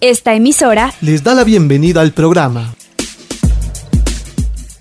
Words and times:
Esta 0.00 0.32
emisora 0.32 0.94
les 1.02 1.22
da 1.22 1.34
la 1.34 1.44
bienvenida 1.44 2.00
al 2.00 2.12
programa 2.12 2.74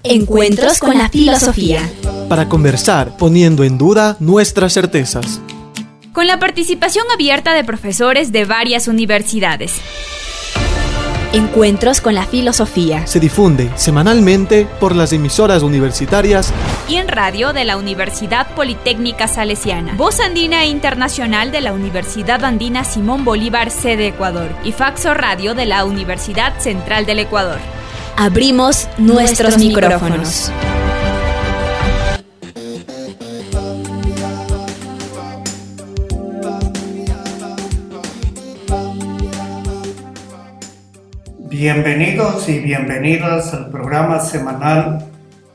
Encuentros 0.03 0.79
con 0.79 0.97
la 0.97 1.09
Filosofía. 1.09 1.81
para 2.29 2.47
conversar 2.47 3.17
poniendo 3.17 3.65
en 3.65 3.77
duda 3.77 4.15
nuestras 4.21 4.71
certezas. 4.71 5.41
Con 6.13 6.25
la 6.25 6.39
participación 6.39 7.05
abierta 7.13 7.53
de 7.53 7.65
profesores 7.65 8.31
de 8.31 8.45
varias 8.45 8.87
universidades. 8.87 9.73
Encuentros 11.31 12.01
con 12.01 12.15
la 12.15 12.25
Filosofía. 12.25 13.05
Se 13.05 13.19
difunde 13.19 13.69
semanalmente 13.75 14.67
por 14.79 14.95
las 14.95 15.13
emisoras 15.13 15.61
universitarias 15.61 16.51
Y 16.87 16.95
en 16.95 17.07
radio 17.07 17.53
de 17.53 17.65
la 17.65 17.77
Universidad 17.77 18.55
Politécnica 18.55 19.27
Salesiana. 19.27 19.93
Voz 19.95 20.19
Andina 20.21 20.65
Internacional 20.65 21.51
de 21.51 21.61
la 21.61 21.71
Universidad 21.71 22.43
Andina 22.43 22.83
Simón 22.83 23.25
Bolívar, 23.25 23.69
sede 23.69 24.07
Ecuador. 24.07 24.49
Y 24.63 24.71
Faxo 24.71 25.13
Radio 25.13 25.53
de 25.53 25.67
la 25.67 25.85
Universidad 25.85 26.57
Central 26.57 27.05
del 27.05 27.19
Ecuador. 27.19 27.59
Abrimos 28.17 28.87
nuestros, 28.97 29.59
micrófonos. 29.59 30.51
Bienvenidos 41.59 42.47
y 42.47 42.59
bienvenidas 42.59 43.53
al 43.53 43.69
programa 43.69 44.21
semanal 44.21 45.05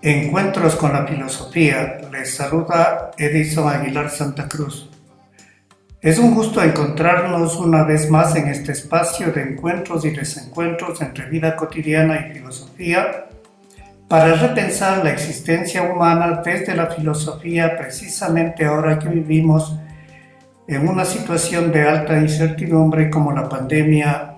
Encuentros 0.02 0.76
con 0.76 0.92
la 0.92 1.06
Filosofía. 1.06 1.96
Les 2.12 2.34
saluda 2.34 3.12
Edison 3.16 3.66
Aguilar 3.70 4.10
Santa 4.10 4.46
Cruz. 4.46 4.90
Es 6.02 6.18
un 6.18 6.34
gusto 6.34 6.62
encontrarnos 6.62 7.56
una 7.56 7.84
vez 7.84 8.10
más 8.10 8.36
en 8.36 8.48
este 8.48 8.72
espacio 8.72 9.32
de 9.32 9.44
encuentros 9.44 10.04
y 10.04 10.10
desencuentros 10.10 11.00
entre 11.00 11.24
vida 11.30 11.56
cotidiana 11.56 12.18
y 12.18 12.34
filosofía 12.34 13.24
para 14.06 14.34
repensar 14.34 15.02
la 15.02 15.10
existencia 15.10 15.84
humana 15.84 16.42
desde 16.44 16.76
la 16.76 16.88
filosofía 16.88 17.78
precisamente 17.78 18.66
ahora 18.66 18.98
que 18.98 19.08
vivimos 19.08 19.74
en 20.68 20.86
una 20.86 21.06
situación 21.06 21.72
de 21.72 21.88
alta 21.88 22.18
incertidumbre 22.18 23.08
como 23.08 23.32
la 23.32 23.48
pandemia 23.48 24.33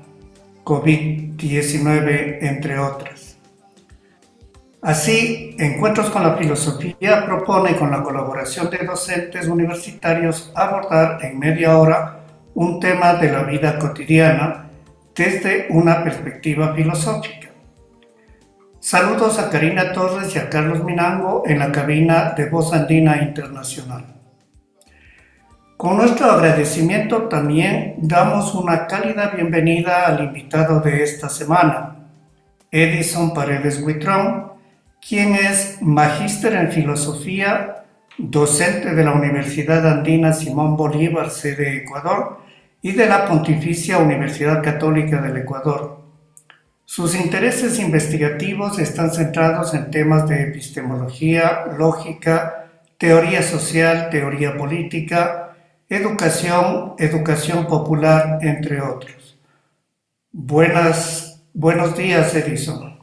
COVID-19, 0.67 2.39
entre 2.41 2.77
otras. 2.81 3.39
Así, 4.83 5.55
Encuentros 5.61 6.11
con 6.11 6.25
la 6.25 6.37
Filosofía 6.37 7.25
propone 7.25 7.77
con 7.77 7.93
la 7.93 8.03
colaboración 8.03 8.69
de 8.71 8.79
docentes 8.79 9.47
universitarios 9.47 10.51
abordar 10.57 11.25
en 11.25 11.39
media 11.39 11.79
hora 11.79 12.25
un 12.55 12.81
tema 12.81 13.15
de 13.15 13.31
la 13.31 13.45
vida 13.45 13.79
cotidiana 13.79 14.69
desde 15.15 15.69
una 15.71 16.03
perspectiva 16.03 16.75
filosófica. 16.75 17.49
Saludos 18.81 19.39
a 19.39 19.51
Karina 19.51 19.93
Torres 19.93 20.35
y 20.35 20.39
a 20.41 20.51
Carlos 20.51 20.83
Minango 20.83 21.45
en 21.47 21.61
la 21.61 21.71
cabina 21.71 22.35
de 22.37 22.49
Voz 22.51 22.73
Andina 22.73 23.23
Internacional. 23.23 24.16
Con 25.77 25.99
nuestro 25.99 26.31
agradecimiento 26.31 27.25
también 27.25 27.97
damos 27.99 28.55
una 28.55 28.87
cálida 28.87 29.33
bienvenida 29.37 30.07
al 30.07 30.25
invitado 30.25 30.81
de 30.81 31.03
esta 31.03 31.29
semana, 31.29 31.97
Edison 32.71 33.35
Paredes 33.35 33.83
Huitrón, 33.83 34.53
quien 35.07 35.35
es 35.35 35.77
magíster 35.83 36.55
en 36.55 36.73
filosofía, 36.73 37.85
docente 38.17 38.95
de 38.95 39.05
la 39.05 39.13
Universidad 39.13 39.87
Andina 39.87 40.33
Simón 40.33 40.79
Bolívar, 40.79 41.29
sede 41.29 41.77
Ecuador, 41.77 42.39
y 42.81 42.93
de 42.93 43.07
la 43.07 43.27
Pontificia 43.27 43.99
Universidad 43.99 44.63
Católica 44.63 45.21
del 45.21 45.37
Ecuador. 45.37 46.01
Sus 46.87 47.15
intereses 47.15 47.79
investigativos 47.79 48.79
están 48.79 49.11
centrados 49.11 49.75
en 49.75 49.91
temas 49.91 50.27
de 50.27 50.43
epistemología, 50.45 51.67
lógica, 51.77 52.71
teoría 52.97 53.43
social, 53.43 54.09
teoría 54.09 54.57
política, 54.57 55.46
educación, 55.89 56.95
educación 56.99 57.67
popular, 57.67 58.39
entre 58.43 58.81
otros. 58.81 59.39
Buenas, 60.33 61.43
buenos 61.55 61.97
días, 61.97 62.35
Edison. 62.35 62.99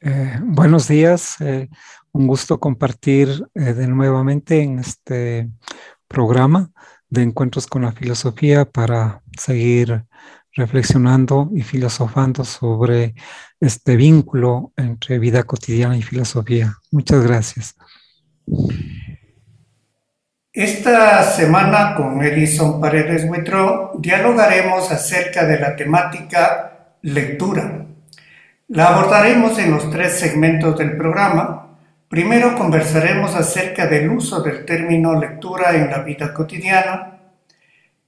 Eh, 0.00 0.38
buenos 0.42 0.88
días, 0.88 1.36
eh, 1.40 1.68
un 2.12 2.26
gusto 2.26 2.58
compartir 2.58 3.46
eh, 3.54 3.74
de 3.74 3.86
nuevamente 3.86 4.62
en 4.62 4.78
este 4.78 5.50
programa 6.08 6.70
de 7.08 7.22
Encuentros 7.22 7.66
con 7.66 7.82
la 7.82 7.92
Filosofía 7.92 8.64
para 8.64 9.22
seguir 9.38 10.04
reflexionando 10.52 11.50
y 11.54 11.62
filosofando 11.62 12.44
sobre 12.44 13.14
este 13.60 13.96
vínculo 13.96 14.72
entre 14.76 15.18
vida 15.18 15.44
cotidiana 15.44 15.96
y 15.96 16.02
filosofía. 16.02 16.76
Muchas 16.90 17.22
gracias. 17.22 17.76
Esta 20.52 21.22
semana 21.22 21.94
con 21.94 22.20
Edison 22.24 22.80
Paredes 22.80 23.24
Huitrón 23.24 24.02
dialogaremos 24.02 24.90
acerca 24.90 25.46
de 25.46 25.60
la 25.60 25.76
temática 25.76 26.96
lectura. 27.02 27.86
La 28.66 28.88
abordaremos 28.88 29.56
en 29.60 29.70
los 29.70 29.88
tres 29.90 30.18
segmentos 30.18 30.76
del 30.76 30.96
programa. 30.96 31.78
Primero 32.08 32.56
conversaremos 32.56 33.36
acerca 33.36 33.86
del 33.86 34.10
uso 34.10 34.42
del 34.42 34.64
término 34.64 35.16
lectura 35.16 35.70
en 35.76 35.88
la 35.88 36.00
vida 36.00 36.34
cotidiana. 36.34 37.20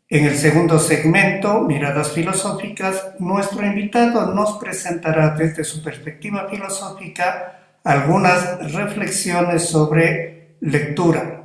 En 0.09 0.24
el 0.24 0.36
segundo 0.36 0.80
segmento, 0.80 1.60
Miradas 1.60 2.10
Filosóficas, 2.10 3.12
nuestro 3.20 3.64
invitado 3.64 4.34
nos 4.34 4.59
presentará 4.59 5.30
desde 5.30 5.62
su 5.62 5.80
perspectiva 5.80 6.48
filosófica 6.50 7.60
algunas 7.84 8.72
reflexiones 8.72 9.69
sobre 9.69 10.56
lectura. 10.59 11.41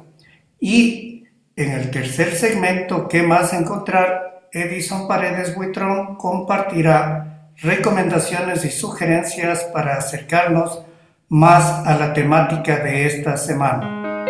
Y 0.60 1.26
en 1.56 1.72
el 1.72 1.92
tercer 1.92 2.36
segmento, 2.36 3.08
¿qué 3.08 3.24
más 3.24 3.54
encontrar? 3.54 4.48
Edison 4.52 5.08
Paredes 5.08 5.56
Buitrón 5.56 6.16
compartirá 6.16 7.52
recomendaciones 7.58 8.64
y 8.66 8.70
sugerencias 8.70 9.64
para 9.74 9.98
acercarnos 9.98 10.82
más 11.30 11.86
a 11.86 11.98
la 11.98 12.14
temática 12.14 12.78
de 12.78 13.06
esta 13.06 13.38
semana. 13.38 14.26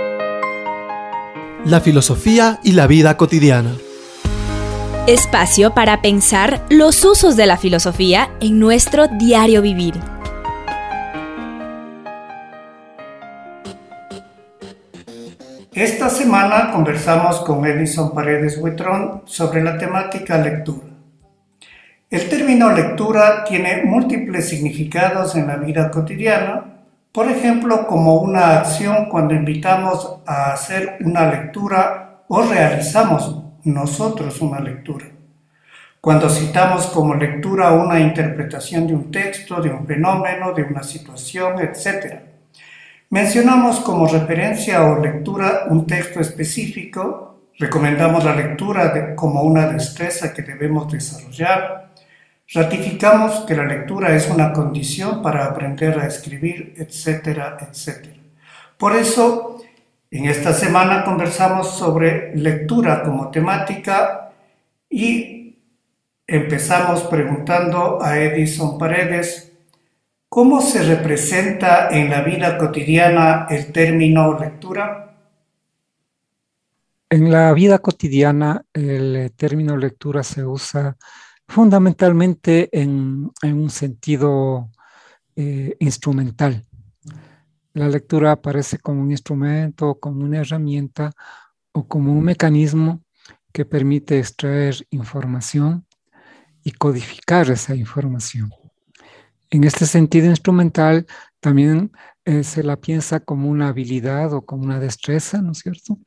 La 1.65 1.81
filosofía 1.81 2.59
y 2.63 2.71
la 2.71 2.87
vida 2.87 3.17
cotidiana. 3.17 3.75
Espacio 5.05 5.73
para 5.73 6.01
pensar 6.01 6.65
los 6.69 7.03
usos 7.05 7.35
de 7.37 7.45
la 7.45 7.57
filosofía 7.57 8.29
en 8.41 8.59
nuestro 8.59 9.07
diario 9.07 9.61
vivir. 9.61 9.93
Esta 15.77 16.09
semana 16.09 16.71
conversamos 16.71 17.41
con 17.41 17.63
Edison 17.63 18.11
Paredes 18.11 18.57
Huitrón 18.57 19.21
sobre 19.25 19.61
la 19.61 19.77
temática 19.77 20.39
lectura. 20.39 20.87
El 22.09 22.27
término 22.29 22.71
lectura 22.71 23.43
tiene 23.43 23.83
múltiples 23.83 24.49
significados 24.49 25.35
en 25.35 25.45
la 25.45 25.57
vida 25.57 25.91
cotidiana, 25.91 26.79
por 27.11 27.29
ejemplo, 27.29 27.85
como 27.85 28.15
una 28.15 28.57
acción 28.57 29.07
cuando 29.07 29.35
invitamos 29.35 30.17
a 30.25 30.51
hacer 30.51 30.97
una 31.01 31.29
lectura 31.29 32.23
o 32.27 32.41
realizamos 32.41 33.39
nosotros 33.63 34.41
una 34.41 34.59
lectura. 34.59 35.05
Cuando 36.01 36.27
citamos 36.27 36.87
como 36.87 37.13
lectura 37.13 37.73
una 37.73 37.99
interpretación 37.99 38.87
de 38.87 38.95
un 38.95 39.11
texto, 39.11 39.61
de 39.61 39.69
un 39.69 39.85
fenómeno, 39.85 40.53
de 40.53 40.63
una 40.63 40.81
situación, 40.81 41.59
etc. 41.59 42.36
Mencionamos 43.09 43.79
como 43.79 44.05
referencia 44.05 44.83
o 44.83 44.99
lectura 44.99 45.67
un 45.69 45.87
texto 45.87 46.19
específico, 46.19 47.39
recomendamos 47.57 48.25
la 48.25 48.35
lectura 48.35 49.15
como 49.15 49.43
una 49.43 49.67
destreza 49.67 50.33
que 50.33 50.41
debemos 50.41 50.91
desarrollar, 50.91 51.93
ratificamos 52.53 53.45
que 53.45 53.55
la 53.55 53.63
lectura 53.63 54.13
es 54.13 54.29
una 54.29 54.51
condición 54.51 55.21
para 55.21 55.45
aprender 55.45 55.97
a 55.97 56.05
escribir, 56.05 56.73
etcétera, 56.75 57.57
etcétera. 57.61 58.17
Por 58.77 58.93
eso, 58.93 59.61
en 60.11 60.25
esta 60.25 60.51
semana 60.51 61.05
conversamos 61.05 61.77
sobre 61.77 62.35
lectura 62.35 63.03
como 63.03 63.31
temática 63.31 64.31
y 64.89 65.55
empezamos 66.27 67.03
preguntando 67.03 68.03
a 68.03 68.19
Edison 68.19 68.77
Paredes, 68.77 69.46
¿Cómo 70.29 70.61
se 70.61 70.83
representa 70.83 71.89
en 71.89 72.09
la 72.09 72.21
vida 72.21 72.57
cotidiana 72.57 73.47
el 73.49 73.71
término 73.71 74.37
lectura? 74.37 75.15
En 77.09 77.31
la 77.31 77.53
vida 77.53 77.79
cotidiana, 77.79 78.65
el 78.73 79.15
eh, 79.15 79.29
término 79.29 79.77
lectura 79.77 80.23
se 80.23 80.43
usa 80.43 80.97
fundamentalmente 81.47 82.69
en, 82.77 83.31
un 83.41 83.69
sentido 83.69 84.69
eh, 85.37 85.77
instrumental. 85.79 86.65
La 87.73 87.87
lectura 87.87 88.33
aparece 88.33 88.79
como 88.79 89.01
un 89.01 89.11
instrumento, 89.11 89.97
como 89.97 90.25
una 90.25 90.39
herramienta 90.39 91.13
o 91.71 91.87
como 91.87 92.11
un 92.11 92.25
mecanismo 92.25 93.01
que 93.53 93.63
permite 93.63 94.19
extraer 94.19 94.85
información 94.89 95.85
y 96.63 96.71
codificar 96.71 97.49
esa 97.49 97.73
información. 97.73 98.51
En 99.49 99.63
este 99.63 99.85
sentido 99.85 100.27
instrumental, 100.27 101.05
también 101.39 101.91
eh, 102.25 102.43
se 102.43 102.63
la 102.63 102.75
piensa 102.75 103.21
como 103.21 103.49
una 103.49 103.69
habilidad 103.69 104.33
o 104.33 104.45
como 104.45 104.63
una 104.63 104.79
destreza, 104.79 105.41
¿no 105.41 105.53
es 105.53 105.59
cierto? 105.59 105.97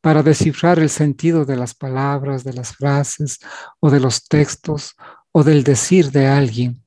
Para 0.00 0.22
descifrar 0.22 0.78
el 0.78 0.90
sentido 0.90 1.44
de 1.44 1.56
las 1.56 1.74
palabras, 1.74 2.44
de 2.44 2.52
las 2.52 2.76
frases 2.76 3.40
o 3.80 3.90
de 3.90 3.98
los 3.98 4.28
textos 4.28 4.94
o 5.32 5.42
del 5.42 5.64
decir 5.64 6.12
de 6.12 6.28
alguien, 6.28 6.84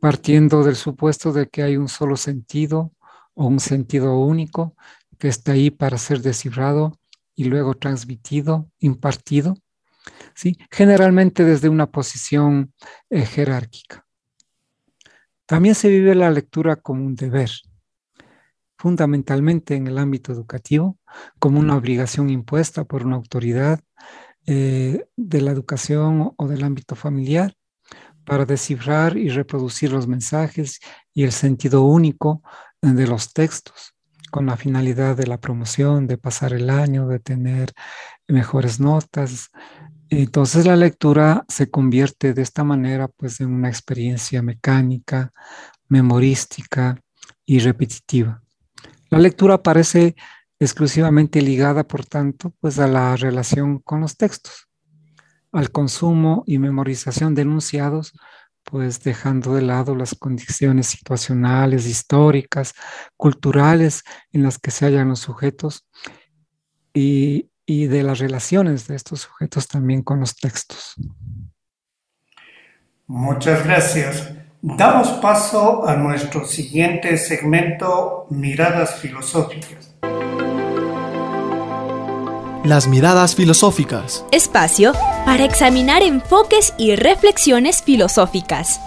partiendo 0.00 0.64
del 0.64 0.76
supuesto 0.76 1.32
de 1.32 1.48
que 1.48 1.62
hay 1.62 1.76
un 1.76 1.88
solo 1.88 2.16
sentido 2.16 2.92
o 3.34 3.46
un 3.46 3.60
sentido 3.60 4.18
único 4.18 4.74
que 5.18 5.28
está 5.28 5.52
ahí 5.52 5.70
para 5.70 5.98
ser 5.98 6.22
descifrado 6.22 6.98
y 7.34 7.44
luego 7.44 7.74
transmitido, 7.74 8.70
impartido, 8.78 9.54
¿sí? 10.34 10.56
generalmente 10.70 11.44
desde 11.44 11.68
una 11.68 11.90
posición 11.90 12.72
eh, 13.10 13.26
jerárquica. 13.26 14.03
También 15.46 15.74
se 15.74 15.88
vive 15.88 16.14
la 16.14 16.30
lectura 16.30 16.76
como 16.76 17.04
un 17.04 17.14
deber, 17.14 17.50
fundamentalmente 18.78 19.74
en 19.74 19.86
el 19.86 19.98
ámbito 19.98 20.32
educativo, 20.32 20.98
como 21.38 21.60
una 21.60 21.76
obligación 21.76 22.30
impuesta 22.30 22.84
por 22.84 23.04
una 23.06 23.16
autoridad 23.16 23.80
eh, 24.46 25.06
de 25.16 25.40
la 25.40 25.50
educación 25.50 26.32
o 26.36 26.48
del 26.48 26.64
ámbito 26.64 26.96
familiar 26.96 27.54
para 28.24 28.44
descifrar 28.44 29.16
y 29.16 29.28
reproducir 29.28 29.92
los 29.92 30.06
mensajes 30.06 30.80
y 31.12 31.24
el 31.24 31.32
sentido 31.32 31.82
único 31.82 32.42
de 32.80 33.06
los 33.06 33.32
textos 33.32 33.94
con 34.30 34.46
la 34.46 34.56
finalidad 34.56 35.16
de 35.16 35.28
la 35.28 35.38
promoción, 35.38 36.08
de 36.08 36.18
pasar 36.18 36.52
el 36.52 36.68
año, 36.68 37.06
de 37.06 37.20
tener 37.20 37.72
mejores 38.26 38.80
notas. 38.80 39.50
Entonces 40.10 40.66
la 40.66 40.76
lectura 40.76 41.44
se 41.48 41.70
convierte 41.70 42.34
de 42.34 42.42
esta 42.42 42.64
manera 42.64 43.08
pues 43.08 43.40
en 43.40 43.52
una 43.52 43.68
experiencia 43.68 44.42
mecánica, 44.42 45.32
memorística 45.88 47.00
y 47.46 47.58
repetitiva. 47.58 48.42
La 49.10 49.18
lectura 49.18 49.62
parece 49.62 50.14
exclusivamente 50.58 51.42
ligada, 51.42 51.84
por 51.84 52.04
tanto, 52.04 52.54
pues 52.60 52.78
a 52.78 52.86
la 52.86 53.16
relación 53.16 53.78
con 53.78 54.00
los 54.00 54.16
textos, 54.16 54.68
al 55.52 55.70
consumo 55.70 56.42
y 56.46 56.58
memorización 56.58 57.34
de 57.34 57.42
enunciados, 57.42 58.12
pues 58.64 59.02
dejando 59.02 59.54
de 59.54 59.62
lado 59.62 59.94
las 59.94 60.14
condiciones 60.14 60.86
situacionales, 60.86 61.86
históricas, 61.86 62.72
culturales 63.16 64.02
en 64.32 64.42
las 64.42 64.58
que 64.58 64.70
se 64.70 64.86
hallan 64.86 65.08
los 65.10 65.20
sujetos 65.20 65.86
y, 66.94 67.50
y 67.66 67.86
de 67.86 68.02
las 68.02 68.18
relaciones 68.18 68.86
de 68.86 68.96
estos 68.96 69.20
sujetos 69.22 69.68
también 69.68 70.02
con 70.02 70.20
los 70.20 70.36
textos. 70.36 70.94
Muchas 73.06 73.64
gracias. 73.64 74.30
Damos 74.62 75.08
paso 75.20 75.86
a 75.86 75.94
nuestro 75.96 76.46
siguiente 76.46 77.18
segmento, 77.18 78.26
Miradas 78.30 78.96
Filosóficas. 78.96 79.94
Las 82.64 82.88
miradas 82.88 83.34
filosóficas. 83.34 84.24
Espacio 84.32 84.94
para 85.26 85.44
examinar 85.44 86.02
enfoques 86.02 86.72
y 86.78 86.96
reflexiones 86.96 87.82
filosóficas. 87.82 88.80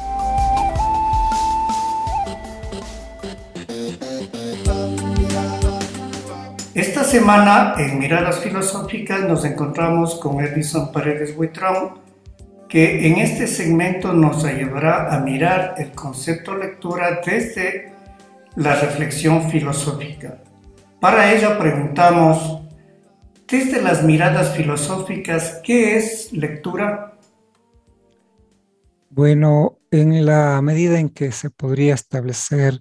Semana 7.19 7.73
en 7.79 7.97
Miradas 7.97 8.41
Filosóficas 8.41 9.27
nos 9.27 9.43
encontramos 9.43 10.19
con 10.19 10.39
Edison 10.39 10.91
Paredes 10.91 11.35
Buitrón, 11.35 11.99
que 12.69 13.07
en 13.07 13.17
este 13.17 13.47
segmento 13.47 14.13
nos 14.13 14.43
ayudará 14.43 15.11
a 15.11 15.19
mirar 15.21 15.73
el 15.79 15.93
concepto 15.93 16.55
lectura 16.55 17.21
desde 17.25 17.91
la 18.55 18.75
reflexión 18.75 19.49
filosófica. 19.49 20.43
Para 21.01 21.33
ello 21.33 21.57
preguntamos, 21.57 22.61
desde 23.47 23.81
las 23.81 24.03
miradas 24.03 24.55
filosóficas, 24.55 25.59
¿qué 25.63 25.97
es 25.97 26.31
lectura? 26.33 27.17
Bueno, 29.09 29.79
en 29.89 30.23
la 30.23 30.61
medida 30.61 30.99
en 30.99 31.09
que 31.09 31.31
se 31.31 31.49
podría 31.49 31.95
establecer, 31.95 32.79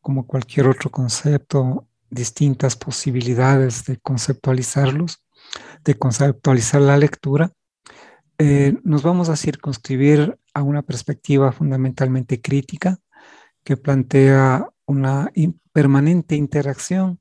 como 0.00 0.26
cualquier 0.26 0.68
otro 0.68 0.90
concepto, 0.90 1.86
distintas 2.14 2.76
posibilidades 2.76 3.84
de 3.84 3.98
conceptualizarlos, 3.98 5.24
de 5.84 5.94
conceptualizar 5.96 6.80
la 6.80 6.96
lectura, 6.96 7.52
eh, 8.38 8.74
nos 8.82 9.02
vamos 9.02 9.28
a 9.28 9.36
circunscribir 9.36 10.38
a 10.54 10.62
una 10.62 10.82
perspectiva 10.82 11.52
fundamentalmente 11.52 12.40
crítica 12.40 12.98
que 13.62 13.76
plantea 13.76 14.68
una 14.86 15.30
permanente 15.72 16.34
interacción 16.36 17.20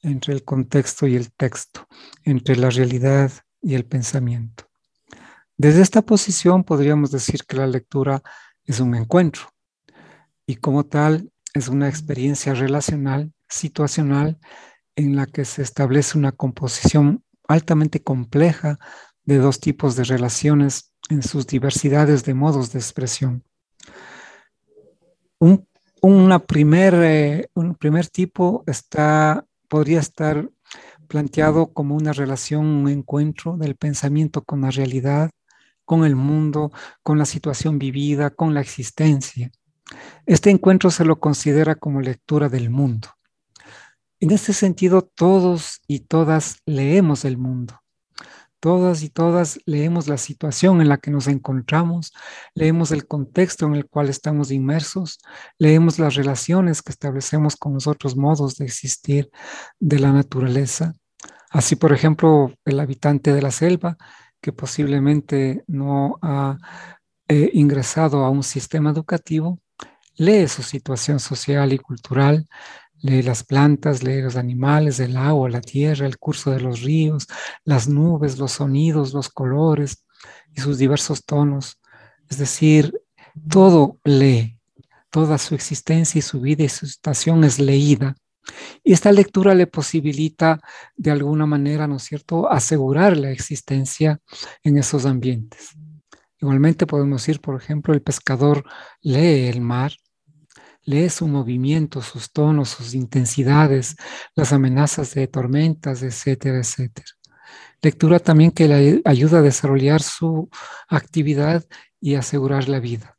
entre 0.00 0.34
el 0.34 0.44
contexto 0.44 1.06
y 1.06 1.16
el 1.16 1.32
texto, 1.32 1.86
entre 2.24 2.56
la 2.56 2.70
realidad 2.70 3.30
y 3.60 3.74
el 3.74 3.84
pensamiento. 3.84 4.64
Desde 5.56 5.82
esta 5.82 6.02
posición 6.02 6.64
podríamos 6.64 7.10
decir 7.10 7.44
que 7.46 7.56
la 7.56 7.66
lectura 7.66 8.22
es 8.64 8.80
un 8.80 8.94
encuentro 8.94 9.42
y 10.46 10.56
como 10.56 10.84
tal 10.84 11.30
es 11.54 11.68
una 11.68 11.88
experiencia 11.88 12.54
relacional, 12.54 13.32
situacional, 13.52 14.38
en 14.96 15.16
la 15.16 15.26
que 15.26 15.44
se 15.44 15.62
establece 15.62 16.18
una 16.18 16.32
composición 16.32 17.24
altamente 17.48 18.02
compleja 18.02 18.78
de 19.24 19.38
dos 19.38 19.60
tipos 19.60 19.96
de 19.96 20.04
relaciones 20.04 20.92
en 21.08 21.22
sus 21.22 21.46
diversidades 21.46 22.24
de 22.24 22.34
modos 22.34 22.72
de 22.72 22.78
expresión. 22.78 23.44
Un, 25.38 25.66
primer, 26.46 26.94
eh, 26.94 27.48
un 27.54 27.74
primer 27.74 28.08
tipo 28.08 28.64
está, 28.66 29.44
podría 29.68 30.00
estar 30.00 30.48
planteado 31.08 31.72
como 31.72 31.96
una 31.96 32.12
relación, 32.12 32.64
un 32.66 32.88
encuentro 32.88 33.56
del 33.56 33.76
pensamiento 33.76 34.42
con 34.42 34.62
la 34.62 34.70
realidad, 34.70 35.30
con 35.84 36.04
el 36.04 36.16
mundo, 36.16 36.72
con 37.02 37.18
la 37.18 37.24
situación 37.24 37.78
vivida, 37.78 38.30
con 38.30 38.54
la 38.54 38.60
existencia. 38.60 39.50
Este 40.26 40.50
encuentro 40.50 40.90
se 40.90 41.04
lo 41.04 41.18
considera 41.20 41.74
como 41.74 42.00
lectura 42.00 42.48
del 42.48 42.70
mundo. 42.70 43.08
En 44.22 44.30
este 44.30 44.52
sentido, 44.52 45.02
todos 45.02 45.80
y 45.88 45.98
todas 45.98 46.58
leemos 46.64 47.24
el 47.24 47.38
mundo. 47.38 47.80
Todas 48.60 49.02
y 49.02 49.08
todas 49.08 49.58
leemos 49.66 50.06
la 50.06 50.16
situación 50.16 50.80
en 50.80 50.88
la 50.88 50.98
que 50.98 51.10
nos 51.10 51.26
encontramos, 51.26 52.12
leemos 52.54 52.92
el 52.92 53.08
contexto 53.08 53.66
en 53.66 53.74
el 53.74 53.88
cual 53.88 54.08
estamos 54.08 54.52
inmersos, 54.52 55.18
leemos 55.58 55.98
las 55.98 56.14
relaciones 56.14 56.82
que 56.82 56.92
establecemos 56.92 57.56
con 57.56 57.74
los 57.74 57.88
otros 57.88 58.16
modos 58.16 58.54
de 58.54 58.64
existir 58.64 59.28
de 59.80 59.98
la 59.98 60.12
naturaleza. 60.12 60.92
Así, 61.50 61.74
por 61.74 61.92
ejemplo, 61.92 62.54
el 62.64 62.78
habitante 62.78 63.32
de 63.32 63.42
la 63.42 63.50
selva, 63.50 63.96
que 64.40 64.52
posiblemente 64.52 65.64
no 65.66 66.20
ha 66.22 66.58
eh, 67.26 67.50
ingresado 67.54 68.24
a 68.24 68.30
un 68.30 68.44
sistema 68.44 68.90
educativo, 68.90 69.58
lee 70.14 70.46
su 70.46 70.62
situación 70.62 71.18
social 71.18 71.72
y 71.72 71.78
cultural, 71.78 72.46
lee 73.02 73.22
las 73.22 73.44
plantas, 73.44 74.02
lee 74.02 74.22
los 74.22 74.36
animales, 74.36 75.00
el 75.00 75.16
agua, 75.16 75.50
la 75.50 75.60
tierra, 75.60 76.06
el 76.06 76.18
curso 76.18 76.52
de 76.52 76.60
los 76.60 76.82
ríos, 76.82 77.26
las 77.64 77.88
nubes, 77.88 78.38
los 78.38 78.52
sonidos, 78.52 79.12
los 79.12 79.28
colores 79.28 80.04
y 80.54 80.60
sus 80.60 80.78
diversos 80.78 81.24
tonos. 81.24 81.80
Es 82.30 82.38
decir, 82.38 82.94
todo 83.50 83.98
lee, 84.04 84.58
toda 85.10 85.36
su 85.38 85.54
existencia 85.54 86.18
y 86.18 86.22
su 86.22 86.40
vida 86.40 86.62
y 86.64 86.68
su 86.68 86.86
estación 86.86 87.44
es 87.44 87.58
leída. 87.58 88.14
Y 88.82 88.92
esta 88.92 89.12
lectura 89.12 89.54
le 89.54 89.66
posibilita 89.66 90.60
de 90.96 91.10
alguna 91.10 91.46
manera, 91.46 91.86
¿no 91.86 91.96
es 91.96 92.04
cierto?, 92.04 92.50
asegurar 92.50 93.16
la 93.16 93.30
existencia 93.30 94.20
en 94.62 94.78
esos 94.78 95.06
ambientes. 95.06 95.70
Igualmente 96.40 96.86
podemos 96.86 97.22
decir, 97.22 97.40
por 97.40 97.60
ejemplo, 97.60 97.94
el 97.94 98.02
pescador 98.02 98.64
lee 99.00 99.46
el 99.48 99.60
mar 99.60 99.92
lee 100.84 101.08
su 101.08 101.28
movimiento, 101.28 102.02
sus 102.02 102.32
tonos, 102.32 102.70
sus 102.70 102.94
intensidades, 102.94 103.96
las 104.34 104.52
amenazas 104.52 105.14
de 105.14 105.26
tormentas, 105.26 106.02
etcétera, 106.02 106.58
etcétera. 106.58 107.06
Lectura 107.80 108.18
también 108.18 108.50
que 108.52 108.68
le 108.68 109.02
ayuda 109.04 109.38
a 109.38 109.42
desarrollar 109.42 110.02
su 110.02 110.48
actividad 110.88 111.64
y 112.00 112.14
asegurar 112.14 112.68
la 112.68 112.80
vida. 112.80 113.18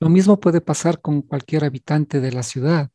Lo 0.00 0.08
mismo 0.08 0.40
puede 0.40 0.60
pasar 0.60 1.00
con 1.00 1.22
cualquier 1.22 1.64
habitante 1.64 2.20
de 2.20 2.32
la 2.32 2.42
ciudad. 2.42 2.90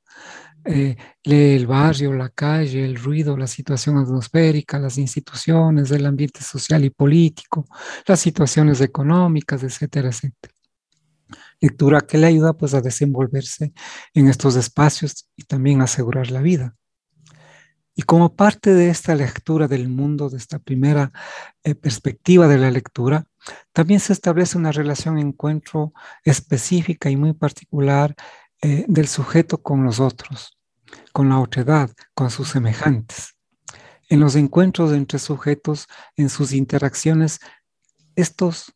Eh, 0.65 0.97
lee 1.23 1.55
el 1.55 1.67
barrio, 1.67 2.13
la 2.13 2.29
calle, 2.29 2.83
el 2.83 2.97
ruido, 2.97 3.37
la 3.37 3.47
situación 3.47 3.97
atmosférica, 3.97 4.77
las 4.77 4.97
instituciones, 4.97 5.89
el 5.91 6.05
ambiente 6.05 6.41
social 6.41 6.83
y 6.83 6.89
político, 6.89 7.65
las 8.05 8.19
situaciones 8.19 8.81
económicas, 8.81 9.63
etcétera, 9.63 10.09
etcétera 10.09 10.58
lectura 11.59 12.01
que 12.01 12.17
le 12.17 12.27
ayuda 12.27 12.53
pues 12.53 12.73
a 12.73 12.81
desenvolverse 12.81 13.73
en 14.13 14.27
estos 14.27 14.55
espacios 14.55 15.29
y 15.35 15.43
también 15.43 15.81
asegurar 15.81 16.31
la 16.31 16.41
vida. 16.41 16.75
Y 17.95 18.03
como 18.03 18.33
parte 18.33 18.73
de 18.73 18.89
esta 18.89 19.13
lectura 19.13 19.67
del 19.67 19.89
mundo, 19.89 20.29
de 20.29 20.37
esta 20.37 20.59
primera 20.59 21.11
eh, 21.63 21.75
perspectiva 21.75 22.47
de 22.47 22.57
la 22.57 22.71
lectura, 22.71 23.25
también 23.73 23.99
se 23.99 24.13
establece 24.13 24.57
una 24.57 24.71
relación 24.71 25.17
encuentro 25.17 25.93
específica 26.23 27.09
y 27.09 27.17
muy 27.17 27.33
particular 27.33 28.15
eh, 28.61 28.85
del 28.87 29.07
sujeto 29.07 29.61
con 29.61 29.83
los 29.83 29.99
otros, 29.99 30.57
con 31.11 31.27
la 31.27 31.39
otredad, 31.39 31.91
con 32.13 32.29
sus 32.29 32.47
semejantes. 32.47 33.35
En 34.07 34.21
los 34.21 34.35
encuentros 34.35 34.93
entre 34.93 35.19
sujetos, 35.19 35.87
en 36.15 36.29
sus 36.29 36.53
interacciones, 36.53 37.39
estos 38.15 38.73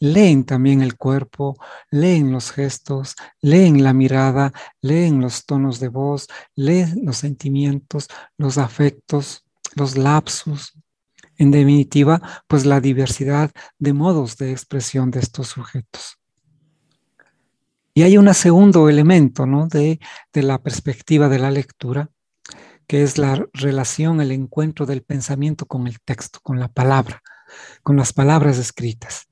leen 0.00 0.44
también 0.44 0.82
el 0.82 0.96
cuerpo, 0.96 1.56
leen 1.90 2.32
los 2.32 2.50
gestos, 2.52 3.14
leen 3.40 3.82
la 3.82 3.92
mirada, 3.92 4.52
leen 4.80 5.20
los 5.20 5.46
tonos 5.46 5.80
de 5.80 5.88
voz, 5.88 6.28
leen 6.54 7.04
los 7.04 7.18
sentimientos, 7.18 8.08
los 8.36 8.58
afectos, 8.58 9.44
los 9.74 9.96
lapsus, 9.96 10.74
en 11.36 11.50
definitiva, 11.52 12.20
pues 12.48 12.66
la 12.66 12.80
diversidad 12.80 13.52
de 13.78 13.92
modos 13.92 14.36
de 14.36 14.50
expresión 14.50 15.10
de 15.10 15.20
estos 15.20 15.48
sujetos. 15.48 16.18
Y 17.94 18.02
hay 18.02 18.18
un 18.18 18.32
segundo 18.34 18.88
elemento 18.88 19.46
¿no? 19.46 19.66
de, 19.66 19.98
de 20.32 20.42
la 20.42 20.62
perspectiva 20.62 21.28
de 21.28 21.38
la 21.38 21.50
lectura, 21.50 22.10
que 22.86 23.02
es 23.02 23.18
la 23.18 23.46
relación, 23.52 24.20
el 24.20 24.32
encuentro 24.32 24.86
del 24.86 25.02
pensamiento 25.02 25.66
con 25.66 25.86
el 25.86 26.00
texto, 26.00 26.40
con 26.42 26.58
la 26.58 26.68
palabra, 26.68 27.22
con 27.82 27.96
las 27.96 28.12
palabras 28.12 28.58
escritas. 28.58 29.28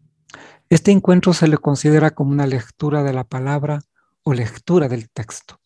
Este 0.68 0.90
encuentro 0.90 1.32
se 1.32 1.46
le 1.46 1.58
considera 1.58 2.10
como 2.10 2.32
una 2.32 2.46
lectura 2.46 3.04
de 3.04 3.12
la 3.12 3.22
palabra 3.22 3.80
o 4.24 4.34
lectura 4.34 4.88
del 4.88 5.08
texto. 5.10 5.60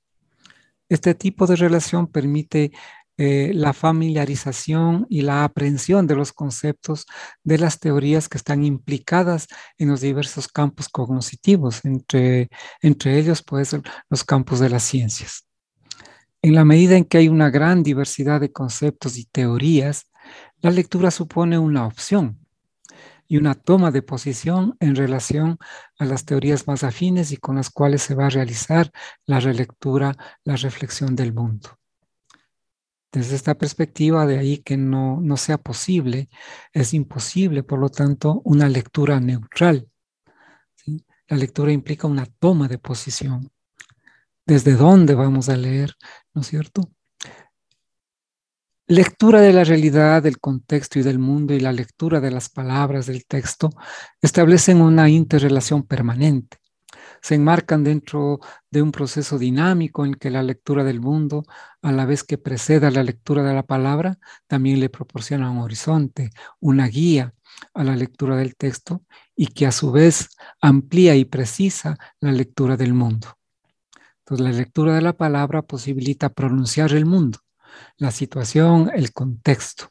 Este 0.90 1.14
tipo 1.14 1.46
de 1.46 1.56
relación 1.56 2.06
permite 2.06 2.72
eh, 3.16 3.52
la 3.54 3.72
familiarización 3.72 5.06
y 5.08 5.22
la 5.22 5.44
aprehensión 5.44 6.06
de 6.06 6.16
los 6.16 6.32
conceptos 6.32 7.06
de 7.44 7.56
las 7.56 7.78
teorías 7.78 8.28
que 8.28 8.36
están 8.36 8.62
implicadas 8.62 9.46
en 9.78 9.88
los 9.88 10.02
diversos 10.02 10.48
campos 10.48 10.88
cognitivos, 10.90 11.82
entre, 11.84 12.48
entre 12.82 13.18
ellos 13.18 13.42
pues 13.42 13.74
los 14.10 14.24
campos 14.24 14.60
de 14.60 14.68
las 14.68 14.82
ciencias. 14.82 15.46
En 16.42 16.54
la 16.54 16.64
medida 16.64 16.96
en 16.96 17.04
que 17.04 17.18
hay 17.18 17.28
una 17.28 17.48
gran 17.48 17.82
diversidad 17.82 18.40
de 18.40 18.52
conceptos 18.52 19.16
y 19.16 19.24
teorías, 19.24 20.10
la 20.60 20.70
lectura 20.70 21.10
supone 21.10 21.58
una 21.58 21.86
opción 21.86 22.39
y 23.30 23.36
una 23.36 23.54
toma 23.54 23.92
de 23.92 24.02
posición 24.02 24.76
en 24.80 24.96
relación 24.96 25.56
a 26.00 26.04
las 26.04 26.24
teorías 26.24 26.66
más 26.66 26.82
afines 26.82 27.30
y 27.30 27.36
con 27.36 27.54
las 27.54 27.70
cuales 27.70 28.02
se 28.02 28.16
va 28.16 28.26
a 28.26 28.30
realizar 28.30 28.90
la 29.24 29.38
relectura, 29.38 30.16
la 30.42 30.56
reflexión 30.56 31.14
del 31.14 31.32
mundo. 31.32 31.78
Desde 33.12 33.36
esta 33.36 33.54
perspectiva, 33.54 34.26
de 34.26 34.36
ahí 34.36 34.58
que 34.58 34.76
no, 34.76 35.20
no 35.20 35.36
sea 35.36 35.58
posible, 35.58 36.28
es 36.72 36.92
imposible, 36.92 37.62
por 37.62 37.78
lo 37.78 37.88
tanto, 37.88 38.42
una 38.44 38.68
lectura 38.68 39.20
neutral. 39.20 39.88
La 41.28 41.36
lectura 41.36 41.70
implica 41.70 42.08
una 42.08 42.26
toma 42.26 42.66
de 42.66 42.78
posición. 42.78 43.52
¿Desde 44.44 44.72
dónde 44.72 45.14
vamos 45.14 45.48
a 45.48 45.56
leer? 45.56 45.94
¿No 46.34 46.40
es 46.40 46.48
cierto? 46.48 46.90
Lectura 48.90 49.40
de 49.40 49.52
la 49.52 49.62
realidad, 49.62 50.20
del 50.20 50.40
contexto 50.40 50.98
y 50.98 51.02
del 51.02 51.20
mundo 51.20 51.54
y 51.54 51.60
la 51.60 51.72
lectura 51.72 52.18
de 52.18 52.32
las 52.32 52.48
palabras 52.48 53.06
del 53.06 53.24
texto 53.24 53.70
establecen 54.20 54.80
una 54.80 55.08
interrelación 55.08 55.84
permanente 55.84 56.58
se 57.22 57.36
enmarcan 57.36 57.84
dentro 57.84 58.40
de 58.70 58.82
un 58.82 58.90
proceso 58.90 59.38
dinámico 59.38 60.04
en 60.04 60.14
que 60.14 60.30
la 60.30 60.42
lectura 60.42 60.82
del 60.84 61.00
mundo, 61.00 61.44
a 61.82 61.92
la 61.92 62.04
vez 62.04 62.24
que 62.24 62.36
preceda 62.36 62.90
la 62.90 63.04
lectura 63.04 63.42
de 63.42 63.54
la 63.54 63.62
palabra, 63.62 64.18
también 64.48 64.80
le 64.80 64.88
proporciona 64.88 65.50
un 65.50 65.58
horizonte, 65.58 66.30
una 66.60 66.88
guía 66.88 67.34
a 67.74 67.84
la 67.84 67.94
lectura 67.94 68.36
del 68.36 68.56
texto 68.56 69.02
y 69.36 69.48
que 69.48 69.66
a 69.66 69.72
su 69.72 69.92
vez 69.92 70.30
amplía 70.60 71.14
y 71.14 71.26
precisa 71.26 71.96
la 72.20 72.32
lectura 72.32 72.76
del 72.76 72.94
mundo. 72.94 73.38
Entonces 74.20 74.44
la 74.44 74.52
lectura 74.52 74.94
de 74.94 75.02
la 75.02 75.12
palabra 75.12 75.62
posibilita 75.62 76.30
pronunciar 76.30 76.92
el 76.92 77.04
mundo, 77.04 77.38
la 77.96 78.10
situación, 78.10 78.90
el 78.94 79.12
contexto. 79.12 79.88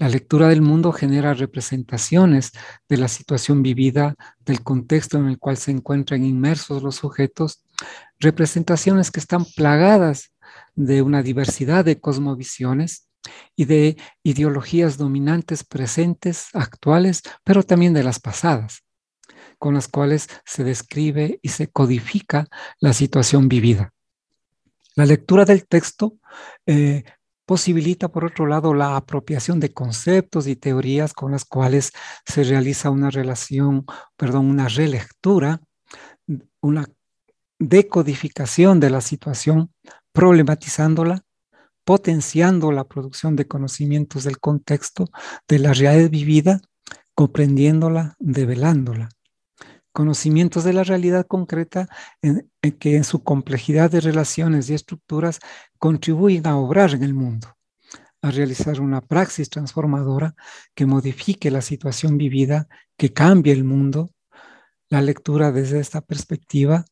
La 0.00 0.08
lectura 0.08 0.48
del 0.48 0.62
mundo 0.62 0.92
genera 0.92 1.34
representaciones 1.34 2.52
de 2.88 2.96
la 2.96 3.06
situación 3.06 3.62
vivida, 3.62 4.14
del 4.38 4.62
contexto 4.62 5.18
en 5.18 5.26
el 5.26 5.38
cual 5.38 5.58
se 5.58 5.72
encuentran 5.72 6.24
inmersos 6.24 6.82
los 6.82 6.96
sujetos, 6.96 7.62
representaciones 8.18 9.10
que 9.10 9.20
están 9.20 9.44
plagadas 9.44 10.32
de 10.74 11.02
una 11.02 11.22
diversidad 11.22 11.84
de 11.84 12.00
cosmovisiones 12.00 13.08
y 13.54 13.66
de 13.66 13.98
ideologías 14.22 14.96
dominantes 14.96 15.64
presentes, 15.64 16.48
actuales, 16.54 17.22
pero 17.44 17.62
también 17.62 17.92
de 17.92 18.02
las 18.02 18.20
pasadas, 18.20 18.82
con 19.58 19.74
las 19.74 19.86
cuales 19.86 20.28
se 20.46 20.64
describe 20.64 21.38
y 21.42 21.50
se 21.50 21.68
codifica 21.68 22.46
la 22.80 22.94
situación 22.94 23.48
vivida. 23.50 23.92
La 24.96 25.04
lectura 25.04 25.44
del 25.44 25.66
texto 25.66 26.16
eh, 26.66 27.04
posibilita, 27.46 28.08
por 28.08 28.24
otro 28.24 28.46
lado, 28.46 28.74
la 28.74 28.96
apropiación 28.96 29.60
de 29.60 29.72
conceptos 29.72 30.46
y 30.46 30.56
teorías 30.56 31.12
con 31.12 31.32
las 31.32 31.44
cuales 31.44 31.92
se 32.24 32.44
realiza 32.44 32.90
una 32.90 33.10
relación, 33.10 33.86
perdón, 34.16 34.46
una 34.46 34.68
relectura, 34.68 35.60
una 36.60 36.86
decodificación 37.58 38.80
de 38.80 38.90
la 38.90 39.00
situación, 39.00 39.72
problematizándola, 40.12 41.22
potenciando 41.84 42.72
la 42.72 42.84
producción 42.84 43.36
de 43.36 43.46
conocimientos 43.46 44.24
del 44.24 44.38
contexto, 44.38 45.06
de 45.48 45.58
la 45.58 45.72
realidad 45.72 46.10
vivida, 46.10 46.60
comprendiéndola, 47.14 48.14
develándola 48.18 49.08
conocimientos 49.92 50.64
de 50.64 50.72
la 50.72 50.84
realidad 50.84 51.26
concreta 51.26 51.88
en, 52.22 52.50
que 52.78 52.96
en 52.96 53.04
su 53.04 53.22
complejidad 53.22 53.90
de 53.90 54.00
relaciones 54.00 54.70
y 54.70 54.74
estructuras 54.74 55.40
contribuyen 55.78 56.46
a 56.46 56.56
obrar 56.56 56.92
en 56.94 57.02
el 57.02 57.14
mundo, 57.14 57.56
a 58.22 58.30
realizar 58.30 58.80
una 58.80 59.00
praxis 59.00 59.50
transformadora 59.50 60.34
que 60.74 60.86
modifique 60.86 61.50
la 61.50 61.62
situación 61.62 62.18
vivida, 62.18 62.68
que 62.96 63.12
cambie 63.12 63.52
el 63.52 63.64
mundo. 63.64 64.10
La 64.88 65.02
lectura 65.02 65.52
desde 65.52 65.80
esta 65.80 66.00
perspectiva 66.00 66.84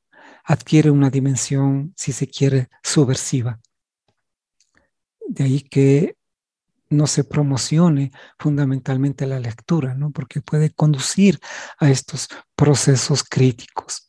adquiere 0.44 0.90
una 0.90 1.10
dimensión, 1.10 1.94
si 1.96 2.12
se 2.12 2.28
quiere, 2.28 2.68
subversiva. 2.82 3.60
De 5.26 5.44
ahí 5.44 5.60
que 5.60 6.17
no 6.90 7.06
se 7.06 7.24
promocione 7.24 8.12
fundamentalmente 8.38 9.26
la 9.26 9.40
lectura, 9.40 9.94
¿no? 9.94 10.10
porque 10.10 10.40
puede 10.40 10.70
conducir 10.70 11.38
a 11.78 11.90
estos 11.90 12.28
procesos 12.56 13.22
críticos. 13.24 14.06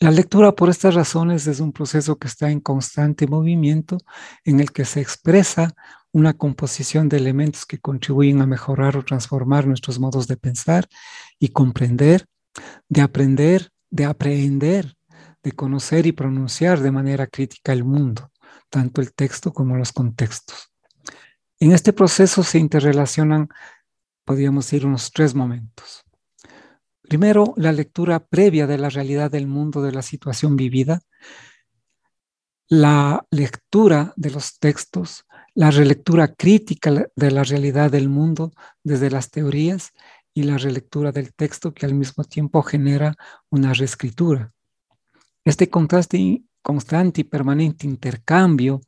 La 0.00 0.12
lectura 0.12 0.52
por 0.52 0.70
estas 0.70 0.94
razones 0.94 1.48
es 1.48 1.58
un 1.58 1.72
proceso 1.72 2.18
que 2.18 2.28
está 2.28 2.50
en 2.50 2.60
constante 2.60 3.26
movimiento, 3.26 3.98
en 4.44 4.60
el 4.60 4.70
que 4.70 4.84
se 4.84 5.00
expresa 5.00 5.74
una 6.12 6.34
composición 6.34 7.08
de 7.08 7.16
elementos 7.16 7.66
que 7.66 7.78
contribuyen 7.78 8.40
a 8.40 8.46
mejorar 8.46 8.96
o 8.96 9.04
transformar 9.04 9.66
nuestros 9.66 9.98
modos 9.98 10.28
de 10.28 10.36
pensar 10.36 10.88
y 11.40 11.48
comprender, 11.48 12.26
de 12.88 13.00
aprender, 13.00 13.70
de 13.90 14.04
aprehender, 14.04 14.94
de 15.42 15.52
conocer 15.52 16.06
y 16.06 16.12
pronunciar 16.12 16.80
de 16.80 16.92
manera 16.92 17.26
crítica 17.26 17.72
el 17.72 17.84
mundo, 17.84 18.30
tanto 18.70 19.00
el 19.00 19.12
texto 19.12 19.52
como 19.52 19.76
los 19.76 19.92
contextos. 19.92 20.67
En 21.60 21.72
este 21.72 21.92
proceso 21.92 22.44
se 22.44 22.58
interrelacionan, 22.58 23.48
podríamos 24.24 24.66
decir, 24.66 24.86
unos 24.86 25.10
tres 25.12 25.34
momentos. 25.34 26.04
Primero, 27.02 27.54
la 27.56 27.72
lectura 27.72 28.20
previa 28.20 28.66
de 28.66 28.78
la 28.78 28.90
realidad 28.90 29.30
del 29.30 29.46
mundo, 29.46 29.82
de 29.82 29.92
la 29.92 30.02
situación 30.02 30.56
vivida, 30.56 31.00
la 32.68 33.26
lectura 33.30 34.12
de 34.16 34.30
los 34.30 34.58
textos, 34.58 35.24
la 35.54 35.70
relectura 35.70 36.34
crítica 36.34 37.08
de 37.16 37.30
la 37.30 37.42
realidad 37.42 37.90
del 37.90 38.08
mundo 38.08 38.52
desde 38.84 39.10
las 39.10 39.30
teorías 39.30 39.92
y 40.34 40.44
la 40.44 40.58
relectura 40.58 41.10
del 41.10 41.34
texto 41.34 41.72
que 41.72 41.86
al 41.86 41.94
mismo 41.94 42.22
tiempo 42.24 42.62
genera 42.62 43.16
una 43.48 43.72
reescritura. 43.72 44.52
Este 45.44 45.70
contraste 45.70 46.44
constante 46.62 47.22
y 47.22 47.24
permanente 47.24 47.86
intercambio 47.86 48.82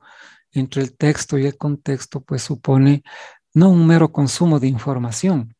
entre 0.53 0.83
el 0.83 0.97
texto 0.97 1.39
y 1.39 1.47
el 1.47 1.57
contexto, 1.57 2.21
pues 2.21 2.43
supone 2.43 3.03
no 3.55 3.71
un 3.71 3.87
mero 3.87 4.13
consumo 4.13 4.61
de 4.61 4.69
información, 4.69 5.55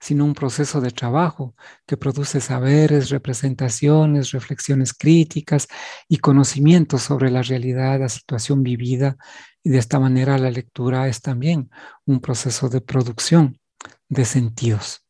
sino 0.00 0.24
un 0.24 0.34
proceso 0.34 0.80
de 0.80 0.90
trabajo 0.90 1.54
que 1.86 1.96
produce 1.96 2.40
saberes, 2.40 3.10
representaciones, 3.10 4.32
reflexiones 4.32 4.92
críticas 4.92 5.66
y 6.08 6.18
conocimientos 6.18 7.02
sobre 7.02 7.30
la 7.30 7.42
realidad, 7.42 8.00
la 8.00 8.08
situación 8.08 8.62
vivida. 8.62 9.16
Y 9.62 9.70
de 9.70 9.78
esta 9.78 9.98
manera 9.98 10.36
la 10.38 10.50
lectura 10.50 11.08
es 11.08 11.22
también 11.22 11.70
un 12.04 12.20
proceso 12.20 12.68
de 12.68 12.80
producción 12.80 13.58
de 14.08 14.24
sentidos. 14.24 15.04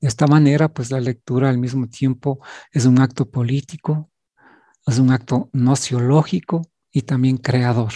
De 0.00 0.08
esta 0.08 0.26
manera, 0.26 0.68
pues 0.68 0.90
la 0.90 0.98
lectura 0.98 1.48
al 1.48 1.58
mismo 1.58 1.88
tiempo 1.88 2.40
es 2.72 2.86
un 2.86 3.00
acto 3.00 3.30
político, 3.30 4.10
es 4.84 4.98
un 4.98 5.12
acto 5.12 5.48
nociológico 5.52 6.62
y 6.90 7.02
también 7.02 7.36
creador. 7.36 7.92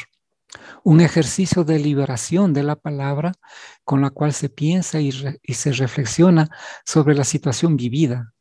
Un 0.84 1.00
ejercicio 1.00 1.64
de 1.64 1.78
liberación 1.78 2.52
de 2.52 2.62
la 2.62 2.76
palabra 2.76 3.32
con 3.84 4.00
la 4.00 4.10
cual 4.10 4.32
se 4.32 4.48
piensa 4.48 5.00
y, 5.00 5.12
se 5.12 5.72
reflexiona 5.72 6.48
sobre 6.84 7.14
la 7.14 7.24
situación 7.24 7.76
vivida, 7.76 8.32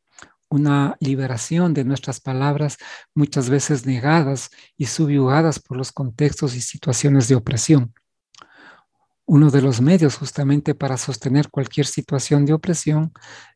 una 0.49 0.95
liberación 0.99 1.73
de 1.73 1.83
nuestras 1.83 2.19
palabras 2.19 2.77
muchas 3.13 3.49
veces 3.49 3.85
negadas 3.85 4.49
y 4.77 4.85
subyugadas 4.85 5.59
por 5.59 5.77
los 5.77 5.91
contextos 5.91 6.55
y 6.55 6.61
situaciones 6.61 7.27
de 7.27 7.35
opresión. 7.35 7.93
Uno 9.25 9.49
de 9.49 9.61
los 9.61 9.81
medios 9.81 10.17
justamente 10.17 10.75
para 10.75 10.97
sostener 10.97 11.49
cualquier 11.49 11.87
situación 11.87 12.45
de 12.45 12.53
opresión 12.53 13.11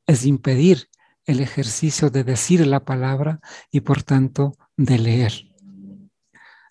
es 0.08 0.26
impedir 0.26 0.90
el 1.26 1.42
ejercicio 1.42 2.10
de 2.10 2.24
decir 2.24 2.66
la 2.66 2.84
palabra 2.84 3.40
y 3.72 3.82
por 3.82 4.02
tanto 4.02 4.54
de 4.78 4.98
leer. 4.98 5.49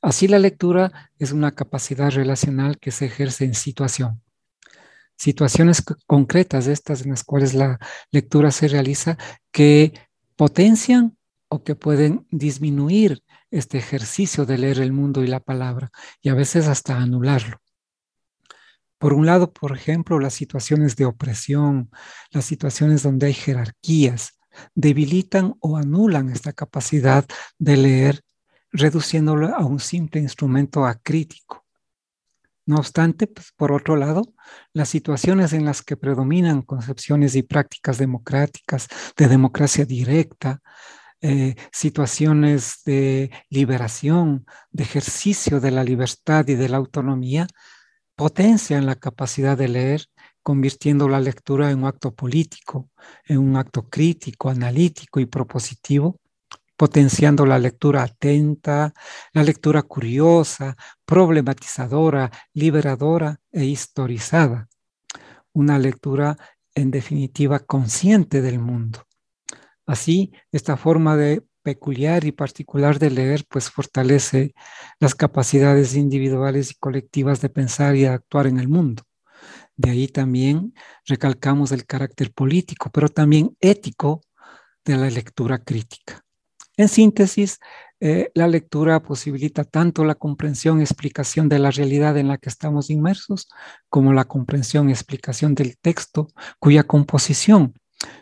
Así 0.01 0.29
la 0.29 0.39
lectura 0.39 1.11
es 1.19 1.33
una 1.33 1.55
capacidad 1.55 2.11
relacional 2.11 2.79
que 2.79 2.91
se 2.91 3.07
ejerce 3.07 3.45
en 3.45 3.55
situación. 3.55 4.23
Situaciones 5.17 5.83
concretas 6.07 6.69
estas 6.69 7.03
en 7.03 7.11
las 7.11 7.25
cuales 7.25 7.55
la 7.55 7.79
lectura 8.13 8.53
se 8.53 8.69
realiza 8.69 9.19
que 9.51 9.93
potencian 10.37 11.17
o 11.49 11.65
que 11.65 11.75
pueden 11.75 12.27
disminuir 12.31 13.25
este 13.51 13.79
ejercicio 13.79 14.47
de 14.47 14.59
leer 14.59 14.79
el 14.79 14.93
mundo 14.93 15.25
y 15.25 15.27
la 15.27 15.41
palabra 15.41 15.91
y 16.21 16.29
a 16.29 16.35
veces 16.35 16.69
hasta 16.69 16.99
anularlo. 16.99 17.61
Por 18.99 19.13
un 19.13 19.27
lado, 19.27 19.53
por 19.53 19.77
ejemplo, 19.77 20.19
las 20.19 20.35
situaciones 20.35 20.97
de 20.97 21.07
opresión, 21.07 21.91
las 22.31 22.45
situaciones 22.45 23.03
donde 23.03 23.29
hay 23.29 23.35
jerarquías, 23.35 24.39
debilitan 24.75 25.55
o 25.61 25.77
anulan 25.77 26.31
esta 26.31 26.53
capacidad 26.53 27.25
de 27.59 27.77
leer, 27.77 28.23
reduciéndolo 28.73 29.55
a 29.55 29.65
un 29.65 29.81
simple 29.81 30.21
instrumento 30.21 30.87
acrítico. 30.87 31.65
No 32.67 32.77
obstante, 32.77 33.27
pues, 33.27 33.53
por 33.57 33.73
otro 33.73 33.97
lado, 33.97 34.23
las 34.75 34.91
situaciones 34.91 35.55
en 35.55 35.65
las 35.65 35.83
que 35.83 35.97
predominan 35.97 36.61
concepciones 36.61 37.35
y 37.35 37.43
prácticas 37.43 37.97
democráticas, 37.97 38.89
de 39.17 39.27
democracia 39.27 39.87
directa, 39.87 40.61
eh, 41.23 41.57
situaciones 41.73 42.83
de 42.85 43.31
liberación, 43.49 44.47
de 44.71 44.85
ejercicio 44.85 45.61
de 45.61 45.71
la 45.71 45.83
libertad 45.83 46.47
y 46.47 46.57
de 46.57 46.69
la 46.69 46.77
autonomía, 46.77 47.47
potencian 48.15 48.85
la 48.85 48.97
capacidad 48.97 49.57
de 49.57 49.69
leer 49.69 50.07
convirtiendo 50.43 51.09
la 51.09 51.21
lectura 51.21 51.71
en 51.71 51.79
un 51.79 51.85
acto 51.87 52.15
político, 52.15 52.91
en 53.25 53.39
un 53.39 53.57
acto 53.57 53.89
crítico, 53.89 54.51
analítico 54.51 55.21
y 55.21 55.27
propositivo, 55.27 56.21
potenciando 56.79 57.45
la 57.45 57.59
lectura 57.59 58.05
atenta, 58.05 58.95
la 59.33 59.43
lectura 59.43 59.83
curiosa, 59.83 60.77
problematizadora, 61.05 62.31
liberadora 62.55 63.41
e 63.51 63.65
historizada. 63.65 64.69
Una 65.53 65.77
lectura, 65.77 66.37
en 66.77 66.93
definitiva, 66.93 67.59
consciente 67.59 68.41
del 68.43 68.61
mundo. 68.61 69.05
Así, 69.87 70.33
esta 70.53 70.77
forma 70.77 71.17
de 71.17 71.43
peculiar 71.63 72.25
y 72.25 72.31
particular 72.31 73.01
de 73.01 73.11
leer, 73.11 73.45
pues 73.49 73.71
fortalece 73.71 74.55
las 75.01 75.17
capacidades 75.17 75.97
individuales 75.97 76.71
y 76.71 76.75
colectivas 76.77 77.41
de 77.41 77.49
pensar 77.49 77.97
y 77.97 78.05
actuar 78.05 78.47
en 78.47 78.61
el 78.61 78.69
mundo. 78.69 79.03
De 79.77 79.91
ahí 79.91 80.07
también 80.07 80.75
recalcamos 81.07 81.73
el 81.73 81.87
carácter 81.87 82.33
político, 82.33 82.89
pero 82.93 83.09
también 83.09 83.57
ético 83.59 84.21
de 84.85 84.97
la 84.97 85.11
lectura 85.11 85.59
crítica. 85.59 86.25
En 86.79 86.89
síntesis, 86.89 87.59
eh, 87.99 88.31
la 88.35 88.47
lectura 88.47 89.03
posibilita 89.03 89.65
tanto 89.65 90.05
la 90.05 90.15
comprensión 90.15 90.81
explicación 90.81 91.49
de 91.49 91.59
la 91.59 91.73
realidad 91.73 92.17
en 92.17 92.29
la 92.29 92.39
que 92.39 92.49
estamos 92.49 92.89
inmersos, 92.89 93.49
como 93.89 94.13
la 94.13 94.27
comprensión 94.27 94.89
explicación 94.89 95.57
del 95.57 95.77
texto, 95.77 96.29
cuya 96.61 96.85
composición 96.85 97.75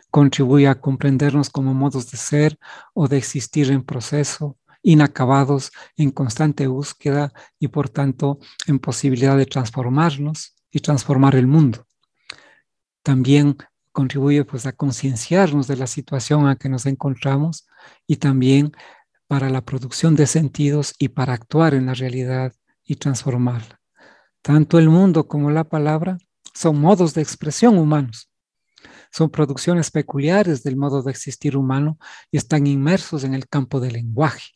contribuye 0.09 0.67
a 0.67 0.81
comprendernos 0.81 1.51
como 1.51 1.75
modos 1.75 2.09
de 2.09 2.17
ser 2.17 2.57
o 2.95 3.07
de 3.07 3.17
existir 3.17 3.69
en 3.69 3.83
proceso, 3.83 4.57
inacabados, 4.81 5.71
en 5.95 6.09
constante 6.09 6.65
búsqueda 6.65 7.31
y 7.59 7.67
por 7.67 7.89
tanto 7.89 8.39
en 8.65 8.79
posibilidad 8.79 9.37
de 9.37 9.45
transformarnos 9.45 10.55
y 10.71 10.79
transformar 10.79 11.35
el 11.35 11.45
mundo. 11.45 11.85
También 13.03 13.57
contribuye 13.91 14.43
pues 14.45 14.65
a 14.65 14.71
concienciarnos 14.71 15.67
de 15.67 15.75
la 15.75 15.85
situación 15.85 16.45
la 16.45 16.55
que 16.55 16.69
nos 16.69 16.87
encontramos 16.87 17.66
y 18.05 18.17
también 18.17 18.71
para 19.27 19.49
la 19.49 19.61
producción 19.61 20.15
de 20.15 20.27
sentidos 20.27 20.93
y 20.97 21.09
para 21.09 21.33
actuar 21.33 21.73
en 21.73 21.87
la 21.87 21.93
realidad 21.93 22.53
y 22.83 22.95
transformarla. 22.95 23.81
Tanto 24.41 24.79
el 24.79 24.89
mundo 24.89 25.27
como 25.27 25.51
la 25.51 25.65
palabra 25.65 26.17
son 26.53 26.79
modos 26.79 27.13
de 27.13 27.21
expresión 27.21 27.77
humanos. 27.77 28.31
Son 29.11 29.29
producciones 29.29 29.91
peculiares 29.91 30.63
del 30.63 30.77
modo 30.77 31.01
de 31.01 31.11
existir 31.11 31.57
humano 31.57 31.97
y 32.31 32.37
están 32.37 32.67
inmersos 32.67 33.23
en 33.23 33.33
el 33.33 33.47
campo 33.47 33.79
del 33.79 33.93
lenguaje. 33.93 34.51